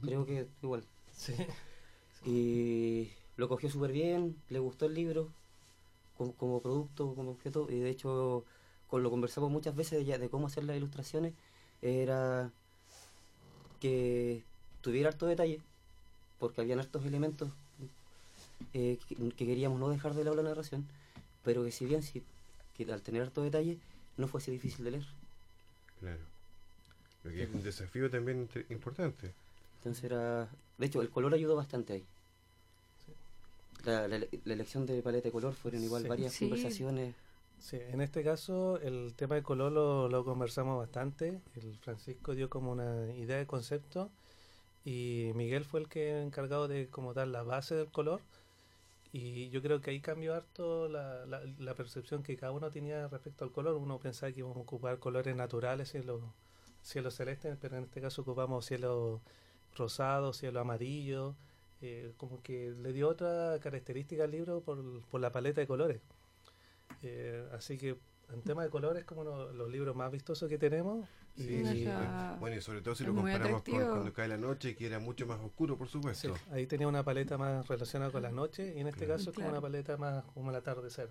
Creo 0.03 0.25
que 0.25 0.47
igual. 0.63 0.83
Sí. 1.13 1.35
Y 2.25 3.11
lo 3.37 3.49
cogió 3.49 3.71
súper 3.71 3.93
bien, 3.93 4.37
le 4.49 4.59
gustó 4.59 4.87
el 4.87 4.95
libro 4.95 5.29
como, 6.17 6.61
producto, 6.61 7.15
como 7.15 7.33
objeto, 7.33 7.67
y 7.69 7.81
de 7.81 7.91
hecho 7.91 8.45
con 8.89 9.03
lo 9.03 9.11
conversamos 9.11 9.51
muchas 9.51 9.75
veces 9.75 10.07
de, 10.07 10.19
de 10.19 10.29
cómo 10.29 10.47
hacer 10.47 10.65
las 10.65 10.77
ilustraciones, 10.77 11.35
era 11.83 12.51
que 13.81 14.43
tuviera 14.81 15.09
harto 15.09 15.27
detalle, 15.27 15.61
porque 16.39 16.61
habían 16.61 16.79
hartos 16.79 17.05
elementos 17.05 17.51
eh, 18.73 18.99
que, 19.09 19.47
queríamos 19.47 19.79
no 19.79 19.89
dejar 19.89 20.15
de 20.15 20.25
lado 20.25 20.37
la 20.37 20.43
narración, 20.43 20.87
pero 21.45 21.65
que 21.65 21.73
si 21.73 21.85
bien 21.85 22.03
si, 22.03 22.23
que 22.77 22.91
al 22.93 23.03
tener 23.03 23.23
harto 23.23 23.43
detalle 23.43 23.79
no 24.17 24.29
fuese 24.29 24.51
difícil 24.51 24.85
de 24.85 24.93
leer. 24.93 25.07
Claro. 26.01 26.23
Lo 27.25 27.31
que 27.31 27.43
es 27.43 27.51
un 27.51 27.63
desafío 27.63 28.11
también 28.11 28.49
importante. 28.69 29.33
Entonces 29.79 30.05
era... 30.05 30.49
De 30.79 30.87
hecho, 30.87 31.03
el 31.03 31.11
color 31.11 31.35
ayudó 31.35 31.57
bastante 31.57 31.95
ahí. 31.95 32.05
La, 33.85 34.09
la, 34.09 34.19
la 34.19 34.53
elección 34.55 34.87
de 34.87 35.03
paleta 35.03 35.29
de 35.29 35.33
color 35.33 35.55
fueron 35.55 35.83
igual 35.85 36.03
Sí. 36.03 36.09
varias 36.09 36.33
Sí. 36.33 36.45
conversaciones. 36.49 37.15
Sí, 37.59 37.79
en 37.81 38.01
este 38.01 38.23
caso 38.23 38.79
el 38.81 39.15
tema 39.17 39.37
de 39.37 39.43
color 39.43 39.73
lo, 39.73 40.09
lo 40.09 40.25
conversamos 40.25 40.79
bastante. 40.79 41.41
El 41.55 41.79
Francisco 41.79 42.35
dio 42.35 42.51
como 42.51 42.73
una 42.73 43.13
idea 43.15 43.39
de 43.39 43.47
concepto 43.47 44.11
y 44.85 45.33
Miguel 45.35 45.65
fue 45.65 45.81
el 45.81 45.89
que 45.89 46.23
encargado 46.23 46.69
de 46.69 46.89
como 46.91 47.15
dar 47.15 47.29
la 47.29 47.43
base 47.43 47.75
del 47.77 47.91
color. 47.91 48.21
Y 49.13 49.49
yo 49.51 49.63
creo 49.63 49.81
que 49.81 49.91
ahí 49.93 50.01
cambió 50.01 50.35
harto 50.35 50.89
la, 50.89 51.25
la, 51.27 51.43
la 51.59 51.75
percepción 51.75 52.23
que 52.23 52.37
cada 52.37 52.53
uno 52.53 52.71
tenía 52.71 53.09
respecto 53.09 53.45
al 53.45 53.53
color. 53.53 53.77
Uno 53.77 53.99
pensaba 54.01 54.33
que 54.33 54.41
íbamos 54.41 54.59
a 54.59 54.61
ocupar 54.61 54.99
colores 54.99 55.37
naturales, 55.37 55.91
cielo, 55.91 56.35
cielo 56.83 57.11
celeste, 57.11 57.57
pero 57.61 57.79
en 57.79 57.85
este 57.85 58.01
caso 58.01 58.23
ocupamos 58.23 58.67
cielo 58.67 59.23
rosado, 59.77 60.33
cielo 60.33 60.61
amarillo. 60.61 61.37
Eh, 61.87 62.13
como 62.17 62.43
que 62.43 62.71
le 62.71 62.93
dio 62.93 63.09
otra 63.09 63.59
característica 63.61 64.25
al 64.25 64.31
libro 64.31 64.61
por, 64.63 65.03
por 65.11 65.21
la 65.21 65.31
paleta 65.33 65.61
de 65.61 65.67
colores. 65.67 66.01
Eh, 67.03 67.47
así 67.53 67.77
que 67.79 67.97
en 68.33 68.43
tema 68.43 68.63
de 68.63 68.71
colores 68.71 69.01
es 69.01 69.05
como 69.07 69.21
uno 69.21 69.49
de 69.49 69.55
los 69.55 69.71
libros 69.71 69.95
más 69.95 70.11
vistosos 70.11 70.49
que 70.49 70.57
tenemos. 70.59 71.07
Sí, 71.37 71.43
y, 71.57 71.65
sí. 71.65 71.89
Bueno, 72.41 72.57
y 72.57 72.61
sobre 72.63 72.81
todo 72.81 72.95
si 72.95 73.03
Es 73.03 73.09
lo 73.09 73.15
comparamos 73.15 73.63
con 73.63 73.75
cuando 73.87 74.13
cae 74.13 74.29
la 74.29 74.37
noche, 74.39 74.75
que 74.77 74.87
era 74.87 74.99
mucho 74.99 75.27
más 75.27 75.39
oscuro, 75.41 75.77
por 75.77 75.89
sí, 75.89 75.93
supuesto. 75.95 76.35
ahí 76.53 76.67
tenía 76.67 76.89
una 76.89 77.03
paleta 77.03 77.37
más 77.37 77.67
relacionada 77.69 78.11
con 78.13 78.23
las 78.23 78.33
noches 78.33 78.75
y 78.75 78.81
en 78.81 78.87
este 78.87 79.05
Claro. 79.05 79.19
caso 79.19 79.31
es 79.31 79.35
como 79.37 79.49
Claro. 79.49 79.59
una 79.59 79.61
paleta 79.63 79.97
más 79.97 80.25
como 80.33 80.51
el 80.51 80.57
atardecer. 80.57 81.11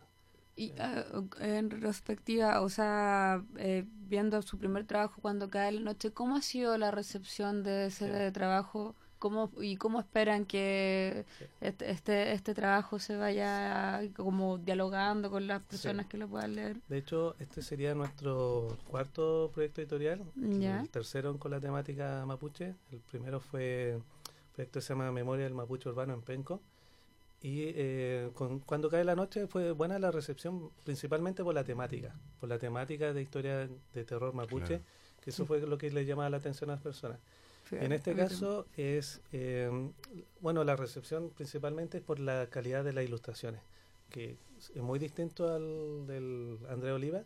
Y 0.55 0.71
ah, 0.79 1.03
en 1.39 1.69
retrospectiva, 1.71 2.61
o 2.61 2.69
sea, 2.69 3.43
eh, 3.57 3.85
viendo 3.87 4.41
su 4.43 4.57
primer 4.57 4.85
trabajo 4.85 5.19
cuando 5.21 5.49
cae 5.49 5.71
la 5.71 5.81
noche, 5.81 6.11
¿cómo 6.11 6.35
ha 6.35 6.41
sido 6.41 6.77
la 6.77 6.91
recepción 6.91 7.63
de 7.63 7.87
ese 7.87 8.27
Sí. 8.27 8.33
trabajo? 8.33 8.95
¿Cómo, 9.23 9.49
¿Y 9.61 9.77
cómo 9.77 10.01
esperan 10.01 10.43
que 10.45 11.23
Sí. 11.39 11.45
este, 11.61 11.91
este, 11.91 12.33
este 12.33 12.53
trabajo 12.53 12.99
se 12.99 13.15
vaya 13.15 14.01
como 14.17 14.57
dialogando 14.57 15.31
con 15.31 15.47
las 15.47 15.61
Sí. 15.61 15.67
personas 15.69 16.07
que 16.07 16.17
lo 16.17 16.27
puedan 16.27 16.55
leer? 16.55 16.75
De 16.89 16.97
hecho, 16.97 17.33
este 17.39 17.61
sería 17.61 17.95
nuestro 17.95 18.77
cuarto 18.89 19.49
proyecto 19.53 19.79
editorial, 19.79 20.21
Ya. 20.35 20.81
el 20.81 20.89
tercero 20.89 21.39
con 21.39 21.51
la 21.51 21.61
temática 21.61 22.25
mapuche. 22.25 22.75
El 22.91 22.99
primero 22.99 23.39
fue 23.39 23.93
un 23.95 24.03
proyecto 24.53 24.79
que 24.79 24.81
se 24.81 24.89
llama 24.93 25.09
Memoria 25.13 25.45
del 25.45 25.53
Mapuche 25.53 25.87
Urbano 25.87 26.13
en 26.13 26.21
Penco. 26.21 26.59
Y 27.41 27.61
eh, 27.75 28.29
con- 28.33 28.59
cuando 28.59 28.89
cae 28.89 29.05
la 29.05 29.15
noche 29.15 29.47
fue 29.47 29.71
buena 29.71 29.99
la 29.99 30.11
recepción, 30.11 30.69
principalmente 30.83 31.45
por 31.45 31.55
la 31.55 31.63
temática, 31.63 32.13
por 32.41 32.49
la 32.49 32.59
temática 32.59 33.13
de 33.13 33.21
historia 33.21 33.69
de 33.93 34.03
terror 34.03 34.33
mapuche, 34.33 34.65
Claro. 34.79 34.83
que 35.21 35.29
eso 35.29 35.45
fue 35.45 35.61
lo 35.61 35.77
que 35.77 35.89
le 35.91 36.03
llamaba 36.05 36.29
la 36.29 36.37
atención 36.37 36.69
a 36.71 36.73
las 36.73 36.81
personas. 36.81 37.19
En 37.71 37.91
este 37.91 38.11
caso 38.15 38.65
es, 38.77 39.21
eh, 39.31 39.69
bueno, 40.41 40.63
la 40.63 40.75
recepción 40.75 41.29
principalmente 41.29 41.97
es 41.97 42.03
por 42.03 42.19
la 42.19 42.47
calidad 42.47 42.83
de 42.83 42.93
las 42.93 43.03
ilustraciones, 43.05 43.61
que 44.09 44.37
es 44.59 44.81
muy 44.81 44.99
distinto 44.99 45.51
al 45.53 46.05
del 46.05 46.59
André 46.69 46.91
Oliva, 46.91 47.23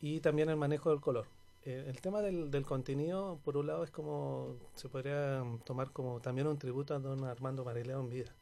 y 0.00 0.20
también 0.20 0.48
el 0.50 0.56
manejo 0.56 0.90
del 0.90 1.00
color. 1.00 1.26
Eh, 1.64 1.84
el 1.88 2.00
tema 2.00 2.22
del, 2.22 2.50
del 2.50 2.64
contenido, 2.64 3.40
por 3.44 3.56
un 3.56 3.66
lado, 3.66 3.82
es 3.82 3.90
como, 3.90 4.56
se 4.74 4.88
podría 4.88 5.42
tomar 5.64 5.90
como 5.90 6.20
también 6.20 6.46
un 6.46 6.58
tributo 6.58 6.94
a 6.94 6.98
don 7.00 7.24
Armando 7.24 7.64
Marileo 7.64 8.00
en 8.00 8.08
vida, 8.08 8.32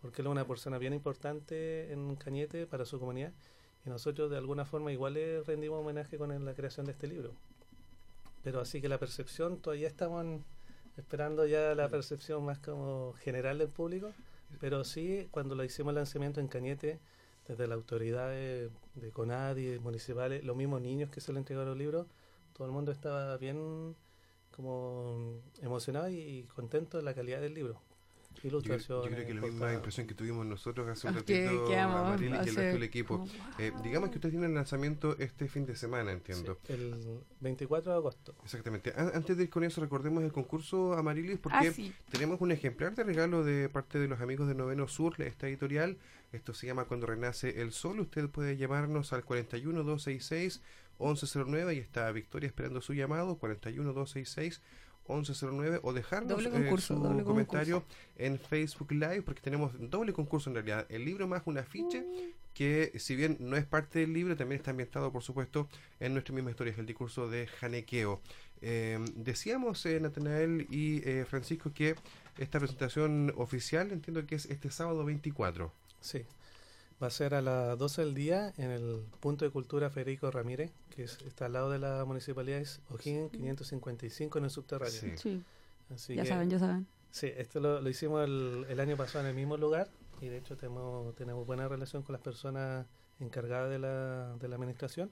porque 0.00 0.22
él 0.22 0.28
es 0.28 0.30
una 0.32 0.46
persona 0.46 0.78
bien 0.78 0.94
importante 0.94 1.92
en 1.92 2.14
Cañete 2.16 2.66
para 2.66 2.84
su 2.84 2.98
comunidad, 3.00 3.32
y 3.84 3.90
nosotros 3.90 4.30
de 4.30 4.36
alguna 4.36 4.64
forma 4.64 4.92
igual 4.92 5.14
le 5.14 5.42
rendimos 5.42 5.80
homenaje 5.80 6.16
con 6.16 6.44
la 6.44 6.54
creación 6.54 6.86
de 6.86 6.92
este 6.92 7.06
libro. 7.08 7.32
Pero 8.44 8.60
así 8.60 8.80
que 8.80 8.88
la 8.88 8.98
percepción, 8.98 9.58
todavía 9.58 9.88
estamos 9.88 10.24
en- 10.24 10.44
esperando 10.96 11.46
ya 11.46 11.74
la 11.74 11.88
percepción 11.88 12.44
más 12.44 12.58
como 12.58 13.14
general 13.14 13.58
del 13.58 13.68
público, 13.68 14.12
pero 14.60 14.84
sí 14.84 15.28
cuando 15.30 15.54
lo 15.54 15.64
hicimos 15.64 15.90
el 15.90 15.96
lanzamiento 15.96 16.40
en 16.40 16.48
Cañete, 16.48 16.98
desde 17.48 17.66
la 17.66 17.74
autoridad 17.74 18.28
de, 18.30 18.70
de 18.94 19.10
CONADI, 19.10 19.78
municipales, 19.80 20.44
los 20.44 20.56
mismos 20.56 20.80
niños 20.80 21.10
que 21.10 21.20
se 21.20 21.32
le 21.32 21.38
entregaron 21.38 21.70
los 21.70 21.78
libros, 21.78 22.06
todo 22.52 22.66
el 22.66 22.72
mundo 22.72 22.92
estaba 22.92 23.36
bien 23.38 23.96
como 24.50 25.40
emocionado 25.62 26.08
y, 26.08 26.18
y 26.18 26.42
contento 26.44 26.98
de 26.98 27.02
la 27.02 27.14
calidad 27.14 27.40
del 27.40 27.54
libro. 27.54 27.80
Yo, 28.42 28.60
creo- 28.62 28.78
yo 28.78 29.02
creo 29.02 29.26
que 29.26 29.34
la 29.34 29.40
misma 29.42 29.72
impresión 29.74 30.06
que 30.06 30.14
tuvimos 30.14 30.46
nosotros 30.46 30.88
hace 30.88 31.08
un 31.08 31.14
ratito, 31.16 31.66
que 31.68 31.76
Amarili 31.78 32.28
y 32.28 32.38
el 32.38 32.44
resto 32.46 32.60
del 32.60 32.82
equipo. 32.84 33.28
Eh, 33.58 33.70
digamos 33.82 34.08
que 34.10 34.16
ustedes 34.16 34.32
tienen 34.32 34.54
lanzamiento 34.54 35.14
este 35.18 35.46
fin 35.48 35.66
de 35.66 35.76
semana, 35.76 36.12
entiendo. 36.12 36.58
Sí, 36.66 36.72
el 36.72 37.20
24 37.40 37.92
de 37.92 37.98
agosto. 37.98 38.34
Exactamente. 38.42 38.94
An- 38.96 39.10
Antes 39.14 39.36
de 39.36 39.42
ir 39.42 39.50
con 39.50 39.62
eso, 39.64 39.80
recordemos 39.82 40.22
el 40.24 40.32
concurso 40.32 40.94
Amarilis, 40.94 41.38
porque 41.38 41.58
Ah, 41.68 41.72
sí. 41.72 41.92
tenemos 42.10 42.40
un 42.40 42.50
ejemplar 42.52 42.94
de 42.94 43.04
regalo 43.04 43.44
de 43.44 43.68
parte 43.68 43.98
de 43.98 44.08
los 44.08 44.20
amigos 44.20 44.48
de 44.48 44.54
Noveno 44.54 44.88
Sur, 44.88 45.20
esta 45.20 45.46
editorial. 45.48 45.98
Esto 46.32 46.54
se 46.54 46.66
llama 46.66 46.84
Cuando 46.86 47.06
Renace 47.06 47.60
el 47.60 47.72
Sol. 47.72 48.00
Usted 48.00 48.28
puede 48.30 48.56
llamarnos 48.56 49.12
al 49.12 49.24
41 49.24 49.82
266 49.82 50.62
1109 50.98 51.74
y 51.74 51.78
está 51.78 52.10
Victoria 52.12 52.46
esperando 52.46 52.80
su 52.80 52.94
llamado, 52.94 53.36
41 53.36 53.92
266 53.92 54.62
1109 55.08 55.80
o 55.82 55.92
dejarnos 55.92 56.30
Doble 56.30 56.48
eh, 56.48 56.52
concurso, 56.52 56.96
su 56.96 57.02
doble 57.02 57.24
comentario 57.24 57.84
en 58.16 58.38
Facebook 58.38 58.92
Live 58.92 59.22
porque 59.22 59.40
tenemos 59.40 59.72
doble 59.90 60.12
concurso 60.12 60.50
en 60.50 60.54
realidad. 60.54 60.86
El 60.88 61.04
libro 61.04 61.26
más 61.26 61.42
un 61.46 61.58
afiche 61.58 62.04
que 62.54 62.92
si 62.98 63.16
bien 63.16 63.36
no 63.40 63.56
es 63.56 63.64
parte 63.64 64.00
del 64.00 64.12
libro, 64.12 64.36
también 64.36 64.58
está 64.58 64.70
ambientado 64.70 65.12
por 65.12 65.22
supuesto 65.22 65.68
en 65.98 66.12
nuestra 66.12 66.34
misma 66.34 66.50
historia, 66.50 66.72
es 66.72 66.78
el 66.78 66.86
discurso 66.86 67.28
de 67.28 67.46
Janequeo. 67.46 68.20
Eh, 68.62 68.98
decíamos, 69.14 69.84
eh, 69.86 70.00
Natanael 70.00 70.66
y 70.70 71.00
eh, 71.08 71.24
Francisco, 71.28 71.72
que 71.72 71.94
esta 72.38 72.58
presentación 72.58 73.32
oficial 73.36 73.90
entiendo 73.92 74.26
que 74.26 74.34
es 74.34 74.46
este 74.46 74.70
sábado 74.70 75.04
24. 75.04 75.72
Sí, 76.00 76.24
va 77.02 77.06
a 77.06 77.10
ser 77.10 77.34
a 77.34 77.40
las 77.42 77.78
12 77.78 78.02
del 78.04 78.14
día 78.14 78.52
en 78.58 78.70
el 78.70 79.02
Punto 79.20 79.44
de 79.44 79.50
Cultura 79.50 79.90
Federico 79.90 80.30
Ramírez, 80.30 80.72
que 80.90 81.04
es- 81.04 81.18
está 81.26 81.46
al 81.46 81.54
lado 81.54 81.70
de 81.70 81.78
la 81.78 82.04
municipalidad, 82.04 82.58
es 82.58 82.80
O'Higgins 82.90 83.30
555 83.32 84.38
en 84.38 84.44
el 84.44 84.50
subterráneo. 84.50 84.92
Sí. 85.00 85.16
Sí, 85.16 85.42
Así 85.90 86.14
ya 86.14 86.22
que- 86.22 86.28
saben, 86.28 86.50
ya 86.50 86.58
saben. 86.58 86.86
Sí, 87.10 87.26
esto 87.36 87.58
lo, 87.60 87.80
lo 87.80 87.88
hicimos 87.88 88.24
el, 88.24 88.66
el 88.68 88.78
año 88.80 88.96
pasado 88.96 89.24
en 89.24 89.30
el 89.30 89.34
mismo 89.36 89.56
lugar 89.56 89.88
y 90.20 90.28
de 90.28 90.38
hecho 90.38 90.56
tenemos, 90.56 91.14
tenemos 91.16 91.46
buena 91.46 91.66
relación 91.66 92.02
con 92.02 92.12
las 92.12 92.22
personas 92.22 92.86
encargadas 93.18 93.70
de 93.70 93.78
la, 93.78 94.36
de 94.38 94.48
la 94.48 94.54
administración. 94.56 95.10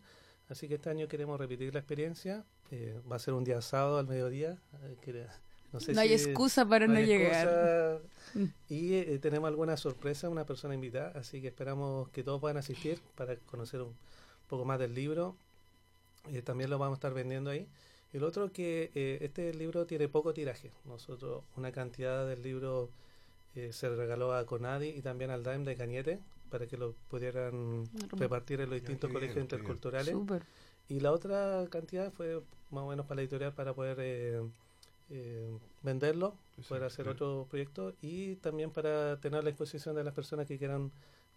Así 0.48 0.68
que 0.68 0.74
este 0.76 0.90
año 0.90 1.08
queremos 1.08 1.38
repetir 1.38 1.72
la 1.74 1.80
experiencia. 1.80 2.44
eh, 2.70 3.00
va 3.10 3.16
a 3.16 3.18
ser 3.18 3.32
un 3.32 3.44
día 3.44 3.62
sábado 3.62 3.96
al 3.98 4.06
mediodía. 4.06 4.58
eh, 4.82 4.96
que- 5.00 5.26
no 5.72 5.80
sé 5.80 5.92
No 5.92 6.00
hay 6.00 6.12
excusa 6.12 6.66
para 6.66 6.86
no, 6.86 7.00
llegar. 7.00 7.46
excusa. 7.46 7.98
Mm. 8.34 8.44
Y 8.68 8.94
eh, 8.94 9.18
tenemos 9.20 9.48
alguna 9.48 9.76
sorpresa, 9.76 10.28
una 10.28 10.44
persona 10.44 10.74
invitada, 10.74 11.12
así 11.18 11.40
que 11.40 11.48
esperamos 11.48 12.08
que 12.10 12.22
todos 12.22 12.40
puedan 12.40 12.56
asistir 12.56 13.00
para 13.14 13.36
conocer 13.36 13.82
un 13.82 13.94
poco 14.48 14.64
más 14.64 14.78
del 14.78 14.94
libro. 14.94 15.36
Eh, 16.32 16.42
también 16.42 16.70
lo 16.70 16.78
vamos 16.78 16.96
a 16.96 16.98
estar 16.98 17.14
vendiendo 17.14 17.50
ahí. 17.50 17.68
El 18.12 18.24
otro 18.24 18.52
que 18.52 18.90
eh, 18.94 19.18
este 19.20 19.52
libro 19.54 19.86
tiene 19.86 20.08
poco 20.08 20.32
tiraje. 20.32 20.72
Nosotros 20.84 21.44
una 21.56 21.72
cantidad 21.72 22.26
del 22.26 22.42
libro 22.42 22.90
eh, 23.54 23.72
se 23.72 23.88
regaló 23.94 24.34
a 24.34 24.46
Conadi 24.46 24.88
y 24.88 25.02
también 25.02 25.30
al 25.30 25.42
DAIM 25.42 25.64
de 25.64 25.76
Cañete 25.76 26.20
para 26.50 26.66
que 26.66 26.78
lo 26.78 26.94
pudieran 27.08 27.84
repartir 28.12 28.60
en 28.62 28.70
los 28.70 28.80
distintos 28.80 29.10
colegios 29.10 29.34
bien. 29.34 29.44
interculturales. 29.44 30.14
Y 30.88 31.00
la 31.00 31.12
otra 31.12 31.66
cantidad 31.70 32.10
fue 32.10 32.40
más 32.70 32.84
o 32.84 32.88
menos 32.88 33.04
para 33.04 33.16
la 33.16 33.22
editorial 33.22 33.52
para 33.52 33.74
poder 33.74 34.42
eh, 35.10 35.48
venderlo, 35.82 36.34
Exacto, 36.50 36.68
poder 36.68 36.84
hacer 36.84 37.04
claro. 37.04 37.12
otro 37.14 37.46
proyecto 37.48 37.94
y 38.02 38.36
también 38.36 38.70
para 38.70 39.18
tener 39.20 39.42
la 39.44 39.50
exposición 39.50 39.94
de 39.96 40.04
las 40.04 40.14
personas 40.14 40.46
que 40.46 40.58
quieran 40.58 40.92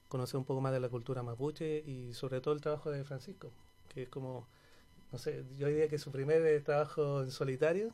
conocer 0.08 0.38
un 0.38 0.46
poco 0.46 0.60
más 0.62 0.74
de 0.74 0.80
la 0.80 0.90
cultura 0.90 1.24
mapuche 1.24 1.80
y 1.86 2.14
sobre 2.14 2.42
todo 2.42 2.54
el 2.54 2.62
trabajo 2.62 2.92
de 2.92 3.04
Francisco, 3.06 3.52
que 3.88 4.04
es 4.04 4.10
como, 4.10 4.48
no 5.12 5.18
sé, 5.18 5.46
yo 5.58 5.68
diría 5.68 5.88
que 5.88 5.96
es 5.96 6.02
su 6.02 6.12
primer 6.12 6.42
eh, 6.46 6.60
trabajo 6.60 7.22
en 7.22 7.32
solitario, 7.32 7.94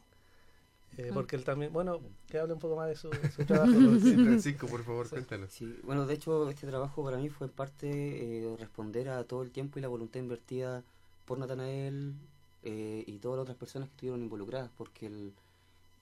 eh, 0.97 1.09
Ah. 1.11 1.13
porque 1.13 1.35
él 1.35 1.43
también, 1.43 1.71
bueno, 1.71 2.01
que 2.27 2.39
hable 2.39 2.53
un 2.53 2.59
poco 2.59 2.75
más 2.75 2.87
de 2.87 2.95
su, 2.95 3.11
su 3.35 3.45
trabajo. 3.45 3.99
Sí, 3.99 4.15
Francisco, 4.15 4.65
por 4.67 4.83
favor, 4.83 5.05
Sí. 5.05 5.11
cuéntanos. 5.11 5.51
Sí, 5.51 5.79
bueno, 5.83 6.07
de 6.07 6.13
hecho 6.15 6.49
este 6.49 6.65
trabajo 6.65 7.03
para 7.03 7.17
mí 7.17 7.29
fue 7.29 7.47
en 7.47 7.53
parte 7.53 7.87
eh, 7.91 8.55
responder 8.57 9.09
a 9.09 9.23
todo 9.25 9.43
el 9.43 9.51
tiempo 9.51 9.77
y 9.77 9.81
la 9.83 9.87
voluntad 9.89 10.19
invertida 10.19 10.83
por 11.25 11.37
Natanael 11.37 12.15
eh, 12.63 13.03
y 13.05 13.19
todas 13.19 13.37
las 13.37 13.43
otras 13.43 13.57
personas 13.57 13.89
que 13.89 13.93
estuvieron 13.93 14.23
involucradas, 14.23 14.71
porque 14.75 15.05
el- 15.05 15.33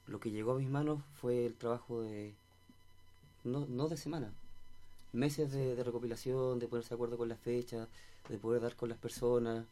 lo 0.07 0.19
que 0.19 0.31
llegó 0.31 0.51
a 0.53 0.59
mis 0.59 0.69
manos 0.69 1.01
fue 1.19 1.45
el 1.45 1.55
trabajo 1.55 2.01
de, 2.01 2.33
no, 3.43 3.65
no 3.67 3.87
de 3.87 3.97
semana, 3.97 4.31
meses 5.13 5.51
de, 5.51 5.75
de 5.75 5.83
recopilación, 5.83 6.59
de 6.59 6.67
ponerse 6.67 6.89
de 6.89 6.95
acuerdo 6.95 7.17
con 7.17 7.29
las 7.29 7.39
fechas, 7.39 7.87
de 8.29 8.37
poder 8.37 8.61
dar 8.61 8.75
con 8.75 8.89
las 8.89 8.97
personas, 8.97 9.65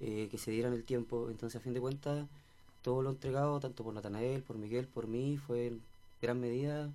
eh, 0.00 0.28
que 0.30 0.38
se 0.38 0.50
dieran 0.50 0.72
el 0.72 0.84
tiempo. 0.84 1.28
Entonces, 1.30 1.60
a 1.60 1.62
fin 1.62 1.74
de 1.74 1.80
cuentas, 1.80 2.26
todo 2.82 3.02
lo 3.02 3.10
entregado, 3.10 3.60
tanto 3.60 3.82
por 3.82 3.94
Natanael, 3.94 4.42
por 4.42 4.56
Miguel, 4.58 4.86
por 4.86 5.06
mí, 5.06 5.38
fue 5.38 5.68
en 5.68 5.80
gran 6.20 6.40
medida 6.40 6.90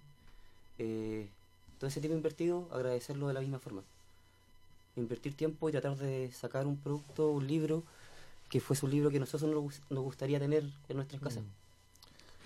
eh, 0.77 1.27
todo 1.79 1.88
ese 1.88 2.00
tiempo 2.00 2.15
invertido, 2.15 2.67
agradecerlo 2.71 3.27
de 3.27 3.33
la 3.33 3.41
misma 3.41 3.59
forma. 3.59 3.81
Invertir 4.95 5.33
tiempo 5.36 5.69
y 5.69 5.71
tratar 5.71 5.98
de 5.98 6.31
sacar 6.31 6.67
un 6.67 6.77
producto, 6.77 7.31
un 7.31 7.48
libro, 7.48 7.83
que 8.50 8.59
fuese 8.59 8.86
un 8.86 8.91
libro 8.91 9.09
que 9.09 9.19
nosotros 9.19 9.50
nos, 9.50 9.62
gus- 9.63 9.81
nos 9.89 10.03
gustaría 10.03 10.39
tener 10.39 10.63
en 10.89 10.95
nuestras 10.95 11.21
casas. 11.21 11.43
Mm. 11.43 11.58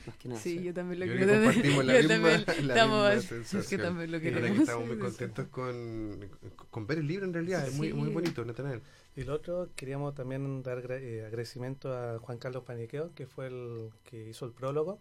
Más 0.07 0.17
que 0.17 0.27
nada. 0.29 0.39
Sí, 0.39 0.57
sí. 0.57 0.63
yo 0.63 0.73
también 0.73 0.99
lo 0.99 1.05
quiero. 1.05 1.33
compartimos 1.33 1.85
la 1.85 1.93
yo 2.01 2.07
misma, 2.09 2.15
también 2.45 2.67
la 2.67 2.73
estamos- 2.73 3.05
misma 3.15 3.21
sí, 3.21 3.27
sensación. 3.27 3.63
que 3.79 3.83
también 3.85 4.11
lo 4.11 4.19
queremos. 4.19 4.51
que 4.57 4.63
estamos 4.63 4.87
muy 4.87 4.95
Sí, 4.95 5.01
contentos 5.01 5.47
con, 5.47 6.29
con 6.69 6.87
ver 6.87 6.97
el 6.99 7.07
libro 7.07 7.25
en 7.25 7.33
realidad, 7.33 7.67
es 7.67 7.73
muy, 7.75 7.93
muy 7.93 8.09
Sí. 8.09 8.13
bonito, 8.13 8.45
Natanael. 8.45 8.81
Y 9.15 9.23
lo 9.23 9.33
otro, 9.35 9.69
queríamos 9.75 10.15
también 10.15 10.63
dar 10.63 10.79
eh, 10.91 11.25
agradecimiento 11.25 11.93
a 11.95 12.17
Juan 12.19 12.37
Carlos 12.39 12.63
Paniqueo, 12.63 13.13
que 13.13 13.27
fue 13.27 13.47
el 13.47 13.89
que 14.03 14.29
hizo 14.29 14.45
el 14.45 14.51
prólogo, 14.53 14.99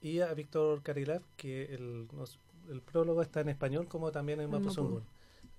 y 0.00 0.20
a 0.20 0.32
Víctor 0.34 0.82
Carilaf, 0.82 1.22
que 1.36 1.74
el, 1.74 2.08
nos- 2.12 2.38
el 2.70 2.82
prólogo 2.82 3.22
está 3.22 3.40
en 3.40 3.48
español 3.48 3.88
como 3.88 4.12
también 4.12 4.40
en 4.40 4.44
En 4.46 4.50
Mapuzungún. 4.52 5.02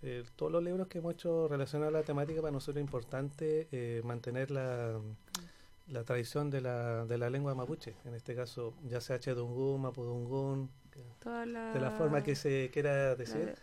Eh, 0.02 0.24
todos 0.38 0.50
los 0.52 0.64
libros 0.64 0.88
que 0.88 1.00
hemos 1.00 1.14
hecho 1.16 1.48
relacionados 1.50 1.94
a 1.94 1.98
la 1.98 2.04
temática 2.06 2.40
para 2.42 2.52
nosotros 2.54 2.78
es 2.78 2.84
importante 2.88 3.68
eh, 3.72 4.02
mantener 4.06 4.50
la, 4.50 4.98
la 5.90 6.04
tradición 6.04 6.50
de 6.50 6.62
la, 6.62 7.06
de 7.06 7.18
la 7.18 7.30
lengua 7.30 7.56
mapuche, 7.56 7.96
en 8.06 8.14
este 8.14 8.36
caso 8.36 8.74
ya 8.88 9.02
sea 9.02 9.20
Chedungún, 9.20 9.82
Mapudungún, 9.82 10.70
la... 11.26 11.74
de 11.74 11.80
la 11.80 11.92
forma 11.92 12.24
que 12.24 12.36
se 12.36 12.70
quiera 12.72 13.16
decir. 13.16 13.56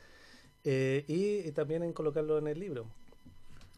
Eh, 0.64 1.04
y, 1.06 1.48
y 1.48 1.52
también 1.52 1.82
en 1.84 1.92
colocarlo 1.92 2.38
en 2.38 2.48
el 2.48 2.58
libro. 2.58 2.86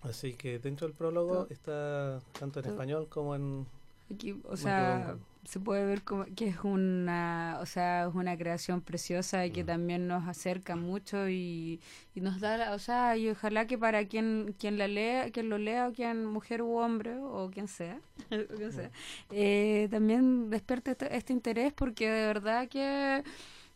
Así 0.01 0.35
que 0.35 0.59
dentro 0.59 0.87
del 0.87 0.97
prólogo 0.97 1.33
Todo. 1.33 1.47
está 1.51 2.21
tanto 2.39 2.61
en 2.61 2.65
Todo. 2.65 2.73
español 2.73 3.09
como 3.09 3.35
en... 3.35 3.67
Aquí, 4.11 4.41
o 4.45 4.57
sea. 4.57 5.19
Se 5.45 5.61
puede 5.61 5.85
ver 5.87 6.03
como 6.03 6.25
que 6.37 6.49
es 6.49 6.59
una, 6.63 7.59
o 7.61 7.67
sea, 7.67 8.07
es 8.09 8.15
una 8.15 8.37
creación 8.37 8.81
preciosa 8.83 9.47
y 9.47 9.51
que 9.51 9.63
Mm. 9.65 9.67
también 9.67 10.07
nos 10.09 10.29
acerca 10.29 10.77
mucho 10.77 11.29
y, 11.29 11.81
y 12.15 12.21
nos 12.21 12.41
da, 12.41 12.57
la- 12.59 12.75
o 12.75 12.79
sea, 12.79 13.17
y 13.17 13.29
ojalá 13.31 13.67
que 13.67 13.79
para 13.79 14.07
quien 14.07 14.55
quien 14.59 14.77
la 14.79 14.89
lea, 14.89 15.31
quien 15.31 15.49
lo 15.49 15.57
lea, 15.59 15.89
o 15.89 15.93
quien 15.93 16.27
mujer 16.27 16.63
u 16.63 16.77
hombre 16.77 17.17
o 17.19 17.51
quien 17.51 17.69
sea, 17.69 17.99
o 18.53 18.57
quien 18.57 18.73
sea, 18.73 18.91
eh, 19.31 19.89
también 19.91 20.51
despierte 20.51 20.91
este, 20.93 21.17
este 21.17 21.33
interés 21.33 21.73
porque 21.73 22.11
de 22.11 22.27
verdad 22.27 22.69
que 22.69 23.23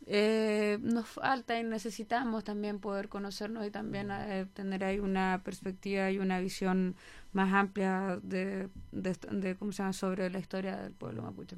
eh, 0.06 0.78
nos 0.82 1.06
falta 1.06 1.58
y 1.58 1.64
necesitamos 1.64 2.42
también 2.42 2.80
poder 2.80 3.08
conocernos 3.08 3.66
y 3.66 3.70
también 3.70 4.10
eh, 4.10 4.46
tener 4.52 4.82
ahí 4.84 4.98
una 4.98 5.42
perspectiva 5.44 6.10
y 6.10 6.18
una 6.18 6.40
visión 6.40 6.96
más 7.32 7.52
amplia 7.52 8.18
de, 8.22 8.68
de, 8.90 9.56
cómo 9.56 9.72
se 9.72 9.78
llama 9.78 9.92
sobre 9.92 10.28
la 10.30 10.38
historia 10.38 10.76
del 10.76 10.92
pueblo 10.92 11.22
mapuche. 11.22 11.56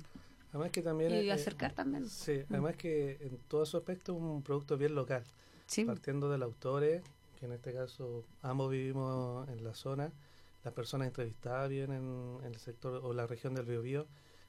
Además 0.51 0.71
que 0.71 0.83
también... 0.83 1.13
y 1.13 1.29
eh, 1.29 1.33
acercar 1.33 1.73
también. 1.73 2.09
Sí, 2.09 2.43
además 2.51 2.77
que 2.77 3.19
en 3.21 3.39
todo 3.49 3.65
su 3.65 3.79
aspecto 3.79 4.13
es 4.13 4.21
un 4.21 4.43
producto 4.43 4.77
bien 4.77 4.95
local, 4.95 5.25
sí. 5.67 5.85
Partiendo 5.85 6.29
del 6.29 6.43
autores, 6.43 7.03
que 7.41 7.47
en 7.47 7.53
este 7.53 7.73
caso 7.73 8.25
ambos 8.43 8.71
vivimos 8.71 9.49
en 9.49 9.65
la 9.65 9.75
zona, 9.75 10.13
las 10.65 10.75
personas 10.75 11.09
entrevistadas 11.09 11.71
viven 11.71 11.93
en, 11.93 12.45
el 12.45 12.57
sector 12.57 13.01
o 13.03 13.13
la 13.15 13.27
región 13.27 13.55
del 13.55 13.65
Biobío, 13.65 14.07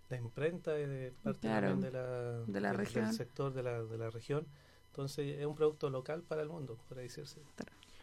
la 0.10 0.18
imprenta 0.18 0.78
es 0.78 0.88
de 0.88 1.14
parte 1.24 1.40
Claro, 1.42 1.70
también 1.70 1.92
de 1.92 1.98
la, 2.00 2.40
de 2.46 2.62
la 2.62 2.70
del- 2.70 2.78
región. 2.78 3.06
del 3.06 3.14
sector 3.16 3.54
de 3.54 3.64
la, 3.64 3.84
de 3.84 3.98
la 3.98 4.10
región. 4.10 4.48
Entonces 4.88 5.38
es 5.40 5.46
un 5.46 5.56
producto 5.56 5.90
local 5.90 6.22
para 6.24 6.42
el 6.42 6.48
mundo, 6.50 6.78
por 6.88 6.98
decirse. 6.98 7.42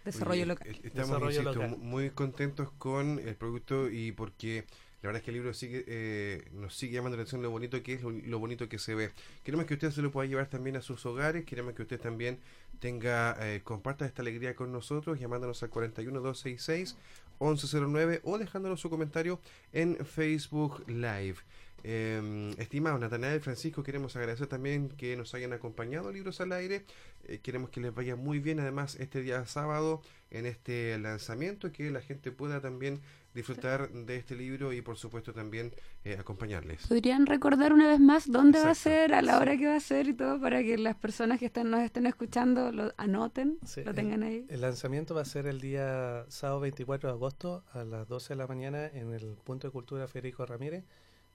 desarrollo 0.04 0.44
local 0.46 0.66
eh, 0.68 0.72
Estamos, 0.84 1.08
Desarrollo 1.08 1.40
insisto, 1.40 1.52
local. 1.62 1.78
muy 1.78 2.10
contentos 2.10 2.70
con 2.72 3.18
el 3.18 3.34
producto 3.36 3.88
y 3.88 4.12
porque 4.12 4.64
la 5.00 5.08
verdad 5.08 5.20
es 5.20 5.24
que 5.24 5.30
el 5.30 5.36
libro 5.36 5.54
sigue 5.54 5.84
eh, 5.86 6.48
nos 6.52 6.76
sigue 6.76 6.94
llamando 6.94 7.16
la 7.16 7.22
atención 7.22 7.40
lo 7.42 7.50
bonito 7.50 7.82
que 7.82 7.94
es, 7.94 8.02
lo, 8.02 8.10
lo 8.10 8.38
bonito 8.38 8.68
que 8.68 8.78
se 8.78 8.94
ve. 8.94 9.10
Queremos 9.42 9.66
que 9.66 9.74
usted 9.74 9.90
se 9.90 10.02
lo 10.02 10.10
pueda 10.12 10.28
llevar 10.28 10.48
también 10.48 10.76
a 10.76 10.82
sus 10.82 11.04
hogares, 11.06 11.44
queremos 11.44 11.74
que 11.74 11.82
usted 11.82 12.00
también 12.00 12.38
tenga 12.78 13.36
eh, 13.40 13.62
comparta 13.64 14.04
esta 14.06 14.22
alegría 14.22 14.54
con 14.54 14.70
nosotros 14.72 15.18
llamándonos 15.18 15.62
al 15.62 15.70
41266 15.70 16.96
1109 17.40 18.20
o 18.24 18.38
dejándonos 18.38 18.80
su 18.80 18.90
comentario 18.90 19.40
en 19.72 19.96
Facebook 20.04 20.84
Live. 20.88 21.36
Eh, 21.84 22.54
estimado 22.58 22.98
Natanael 22.98 23.40
Francisco, 23.40 23.82
queremos 23.82 24.14
agradecer 24.16 24.46
también 24.46 24.88
que 24.90 25.16
nos 25.16 25.34
hayan 25.34 25.52
acompañado 25.52 26.12
Libros 26.12 26.40
al 26.40 26.52
Aire. 26.52 26.84
Eh, 27.24 27.38
queremos 27.38 27.70
que 27.70 27.80
les 27.80 27.94
vaya 27.94 28.16
muy 28.16 28.38
bien, 28.38 28.60
además, 28.60 28.96
este 28.96 29.20
día 29.22 29.44
sábado 29.46 30.02
en 30.30 30.46
este 30.46 30.98
lanzamiento, 30.98 31.72
que 31.72 31.90
la 31.90 32.00
gente 32.00 32.32
pueda 32.32 32.60
también 32.60 33.00
disfrutar 33.34 33.90
de 33.90 34.16
este 34.16 34.34
libro 34.36 34.72
y, 34.72 34.82
por 34.82 34.96
supuesto, 34.98 35.32
también 35.32 35.72
eh, 36.04 36.16
acompañarles. 36.18 36.86
¿Podrían 36.86 37.26
recordar 37.26 37.72
una 37.72 37.88
vez 37.88 37.98
más 38.00 38.30
dónde 38.30 38.58
va 38.60 38.68
a 38.68 38.72
Exacto. 38.72 38.90
ser, 38.90 39.14
a 39.14 39.22
la 39.22 39.38
hora 39.38 39.56
que 39.56 39.66
va 39.66 39.76
a 39.76 39.80
ser 39.80 40.08
y 40.08 40.14
todo, 40.14 40.40
para 40.40 40.62
que 40.62 40.76
las 40.78 40.96
personas 40.96 41.38
que 41.38 41.46
estén, 41.46 41.70
nos 41.70 41.80
estén 41.80 42.06
escuchando 42.06 42.72
lo 42.72 42.92
anoten, 42.98 43.58
Sí, 43.64 43.82
lo 43.84 43.94
tengan 43.94 44.22
ahí? 44.22 44.46
El 44.48 44.60
lanzamiento 44.60 45.14
va 45.14 45.22
a 45.22 45.26
ser 45.26 45.46
el 45.46 45.60
día 45.60 46.24
sábado 46.28 46.60
24 46.60 47.08
de 47.08 47.14
agosto 47.14 47.64
a 47.72 47.84
las 47.84 48.06
12 48.08 48.34
de 48.34 48.36
la 48.36 48.46
mañana 48.46 48.86
en 48.86 49.12
el 49.14 49.36
Punto 49.44 49.68
de 49.68 49.72
Cultura 49.72 50.06
Federico 50.08 50.44
Ramírez, 50.44 50.84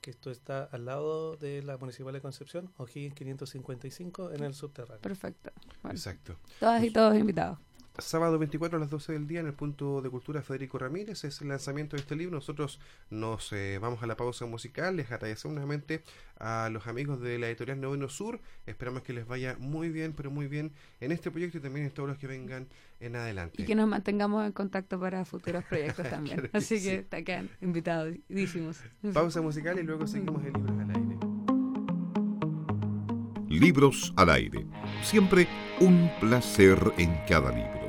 que 0.08 0.12
esto 0.12 0.32
está 0.32 0.64
al 0.64 0.86
lado 0.86 1.36
de 1.36 1.62
la 1.62 1.78
Municipal 1.78 2.14
de 2.14 2.22
Concepción, 2.22 2.72
O'Higgins 2.78 3.14
555, 3.14 4.32
en 4.32 4.42
el 4.46 4.54
subterráneo. 4.54 5.02
Perfecto. 5.02 5.52
Bueno, 5.84 5.98
Exacto. 5.98 6.38
todas 6.62 6.82
y 6.82 6.92
todos 6.92 7.18
invitados. 7.18 7.60
Sábado 8.00 8.38
24 8.38 8.78
a 8.78 8.80
las 8.80 8.92
12 8.92 9.14
del 9.14 9.28
día 9.28 9.40
en 9.40 9.48
el 9.48 9.54
punto 9.54 10.02
de 10.04 10.10
cultura 10.10 10.44
Federico 10.44 10.78
Ramírez 10.78 11.24
es 11.24 11.42
el 11.42 11.48
lanzamiento 11.48 11.96
de 11.96 12.02
este 12.02 12.16
libro. 12.16 12.36
Nosotros 12.36 12.80
nos 13.10 13.52
eh, 13.54 13.80
vamos 13.82 14.04
a 14.04 14.08
la 14.08 14.16
pausa 14.16 14.46
musical. 14.46 14.96
Les 14.96 15.12
agradecemos 15.12 15.56
nuevamente 15.56 16.04
a 16.40 16.70
los 16.72 16.86
amigos 16.86 17.20
de 17.22 17.40
la 17.40 17.48
editorial 17.48 17.82
Noveno 17.82 18.08
Sur. 18.08 18.40
Esperamos 18.68 19.02
que 19.02 19.14
les 19.14 19.26
vaya 19.26 19.56
muy 19.60 19.90
bien, 19.90 20.14
pero 20.14 20.30
muy 20.30 20.48
bien 20.48 20.74
en 21.00 21.12
este 21.12 21.32
proyecto 21.32 21.58
y 21.58 21.62
también 21.62 21.88
en 21.88 21.92
todos 21.92 22.08
los 22.08 22.20
que 22.20 22.28
vengan 22.28 22.68
en 23.00 23.16
adelante. 23.16 23.62
Y 23.62 23.66
que 23.66 23.74
nos 23.74 23.88
mantengamos 23.88 24.46
en 24.46 24.52
contacto 24.52 25.00
para 25.00 25.26
futuros 25.26 25.64
proyectos 25.64 26.08
también. 26.10 26.38
Claro 26.38 26.52
Así 26.54 26.80
sí. 26.80 26.90
que 26.90 27.02
te 27.02 27.24
quedan 27.24 27.50
invitadísimos. 27.62 28.80
Pausa 29.12 29.42
musical 29.42 29.80
y 29.80 29.84
luego 29.84 30.06
seguimos 30.06 30.46
en 30.46 30.54
Libros 30.54 30.80
al 30.80 30.90
Aire. 30.92 31.18
Libros 33.50 34.14
al 34.18 34.30
aire. 34.30 34.68
Siempre 35.02 35.48
un 35.80 36.12
placer 36.20 36.78
en 36.98 37.18
cada 37.28 37.52
libro. 37.52 37.87